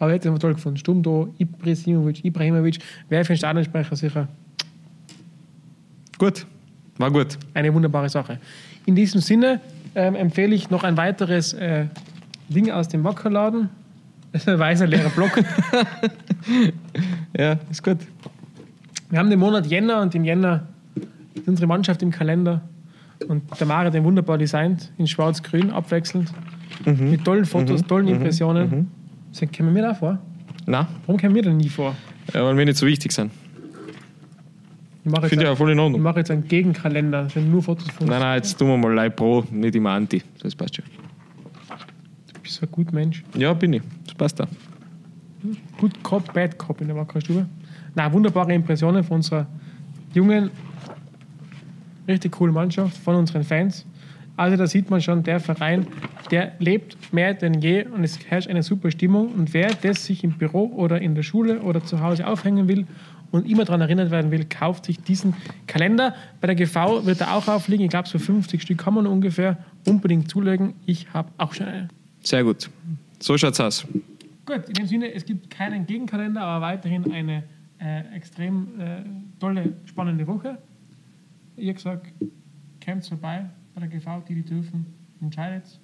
Aber 0.00 0.12
jetzt 0.12 0.26
haben 0.26 0.34
wir 0.34 0.40
toll 0.40 0.54
gefunden. 0.54 0.78
Stumdo, 0.78 1.32
Ibrahimovic, 1.38 2.24
Ibrahimovic, 2.24 2.78
wäre 3.08 3.24
für 3.24 3.34
den 3.34 3.38
Stadionsprecher 3.38 3.94
sicher 3.94 4.28
Gut. 6.18 6.44
War 6.98 7.10
gut. 7.10 7.38
eine 7.54 7.72
wunderbare 7.72 8.08
Sache. 8.08 8.40
In 8.84 8.96
diesem 8.96 9.20
Sinne 9.20 9.60
ähm, 9.94 10.16
empfehle 10.16 10.54
ich 10.54 10.70
noch 10.70 10.82
ein 10.82 10.96
weiteres 10.96 11.52
äh, 11.52 11.86
Ding 12.48 12.70
aus 12.70 12.88
dem 12.88 13.04
Wackerladen. 13.04 13.68
Ein 14.46 14.58
weißer 14.58 14.86
leerer 14.86 15.10
Block. 15.10 15.32
Ja, 17.36 17.58
ist 17.70 17.82
gut. 17.82 17.98
Wir 19.10 19.18
haben 19.18 19.28
den 19.30 19.38
Monat 19.38 19.66
Jänner 19.66 20.00
und 20.00 20.14
im 20.14 20.24
Jänner 20.24 20.66
ist 21.34 21.46
unsere 21.48 21.66
Mannschaft 21.66 22.02
im 22.02 22.10
Kalender. 22.10 22.62
Und 23.28 23.42
der 23.58 23.66
Mare 23.66 23.86
hat 23.86 23.94
den 23.94 24.04
wunderbar 24.04 24.38
designt, 24.38 24.90
in 24.96 25.06
schwarz-grün, 25.06 25.70
abwechselnd. 25.70 26.32
Mit 26.84 27.24
tollen 27.24 27.44
Fotos, 27.44 27.82
tollen 27.82 28.08
Impressionen. 28.08 28.88
Mhm. 29.34 29.48
Kommen 29.56 29.74
wir 29.74 29.82
da 29.82 29.94
vor? 29.94 30.18
Na, 30.66 30.88
Warum 31.06 31.20
kommen 31.20 31.34
wir 31.34 31.42
denn 31.42 31.56
nie 31.56 31.68
vor? 31.68 31.94
ja, 32.32 32.44
weil 32.44 32.56
wir 32.56 32.64
nicht 32.64 32.78
so 32.78 32.86
wichtig 32.86 33.12
sind. 33.12 33.30
Ich 35.04 35.10
mache 35.10 35.22
jetzt, 35.22 35.30
Finde 35.30 35.44
ich 35.44 35.50
auch 35.50 35.56
voll 35.56 35.70
in 35.70 35.78
ich 35.78 35.82
Ordnung. 35.84 36.02
mache 36.02 36.18
jetzt 36.18 36.30
einen 36.30 36.48
Gegenkalender. 36.48 37.24
Das 37.24 37.34
sind 37.34 37.50
nur 37.50 37.62
Fotos 37.62 37.88
von 37.90 38.06
Nein, 38.08 38.20
nein, 38.20 38.36
jetzt 38.36 38.56
tun 38.58 38.68
wir 38.68 38.76
mal 38.76 38.92
Leib 38.94 39.16
Pro, 39.16 39.44
nicht 39.50 39.74
immer 39.76 39.90
Anti. 39.90 40.22
Das 40.42 40.54
passt 40.54 40.76
schon. 40.76 40.84
Bist 42.46 42.62
ein 42.62 42.70
gut 42.70 42.92
Mensch. 42.92 43.24
Ja, 43.36 43.52
bin 43.54 43.72
ich. 43.72 43.82
Das 44.04 44.14
passt 44.14 44.40
auch. 44.40 44.46
Good 45.78 46.00
Cop, 46.04 46.32
Bad 46.32 46.56
Cop 46.56 46.80
in 46.80 46.86
der 46.86 46.96
Wackerstube. 46.96 47.44
Na, 47.96 48.12
wunderbare 48.12 48.54
Impressionen 48.54 49.02
von 49.02 49.16
unserer 49.16 49.48
jungen, 50.14 50.50
richtig 52.06 52.30
coolen 52.30 52.54
Mannschaft, 52.54 52.96
von 52.98 53.16
unseren 53.16 53.42
Fans. 53.42 53.84
Also 54.36 54.56
da 54.56 54.68
sieht 54.68 54.90
man 54.90 55.00
schon, 55.00 55.24
der 55.24 55.40
Verein, 55.40 55.88
der 56.30 56.52
lebt 56.60 57.12
mehr 57.12 57.34
denn 57.34 57.54
je 57.54 57.84
und 57.84 58.04
es 58.04 58.16
herrscht 58.28 58.48
eine 58.48 58.62
super 58.62 58.92
Stimmung. 58.92 59.32
Und 59.32 59.52
wer 59.52 59.70
das 59.74 60.04
sich 60.04 60.22
im 60.22 60.38
Büro 60.38 60.66
oder 60.66 61.00
in 61.00 61.16
der 61.16 61.24
Schule 61.24 61.62
oder 61.62 61.82
zu 61.82 62.00
Hause 62.00 62.28
aufhängen 62.28 62.68
will 62.68 62.86
und 63.32 63.50
immer 63.50 63.64
daran 63.64 63.80
erinnert 63.80 64.12
werden 64.12 64.30
will, 64.30 64.44
kauft 64.44 64.84
sich 64.84 65.00
diesen 65.00 65.34
Kalender. 65.66 66.14
Bei 66.40 66.46
der 66.46 66.54
GV 66.54 67.06
wird 67.06 67.22
er 67.22 67.34
auch 67.34 67.48
aufliegen. 67.48 67.86
Ich 67.86 67.90
glaube, 67.90 68.08
so 68.08 68.20
50 68.20 68.62
Stück 68.62 68.78
kann 68.78 68.94
man 68.94 69.08
ungefähr 69.08 69.58
unbedingt 69.84 70.30
zulegen. 70.30 70.74
Ich 70.86 71.12
habe 71.12 71.30
auch 71.38 71.52
schon 71.52 71.66
einen. 71.66 71.88
Sehr 72.26 72.42
gut. 72.42 72.68
So 73.20 73.38
schaut's 73.38 73.60
aus. 73.60 73.86
Gut, 74.44 74.68
in 74.68 74.74
dem 74.74 74.86
Sinne, 74.86 75.12
es 75.14 75.24
gibt 75.24 75.48
keinen 75.48 75.86
Gegenkalender, 75.86 76.40
aber 76.42 76.66
weiterhin 76.66 77.08
eine 77.12 77.44
äh, 77.78 78.16
extrem 78.16 78.80
äh, 78.80 79.04
tolle, 79.38 79.74
spannende 79.84 80.26
Woche. 80.26 80.58
Ihr 81.56 81.72
gesagt, 81.72 82.12
kommt 82.84 83.06
vorbei 83.06 83.46
bei 83.74 83.80
der 83.80 83.88
GV, 83.88 84.24
die 84.28 84.34
die 84.34 84.42
dürfen, 84.42 84.86
entscheidet 85.20 85.78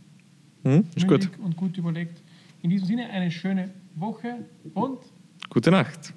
Hm? 0.65 0.85
Ist 0.97 1.07
gut. 1.07 1.29
und 1.39 1.57
gut 1.57 1.77
überlegt. 1.79 2.21
In 2.63 2.71
diesem 2.71 2.89
Sinne 2.89 3.09
eine 3.11 3.31
schöne 3.31 3.71
Woche 3.95 4.45
und 4.75 4.99
Gute 5.49 5.71
Nacht. 5.71 6.13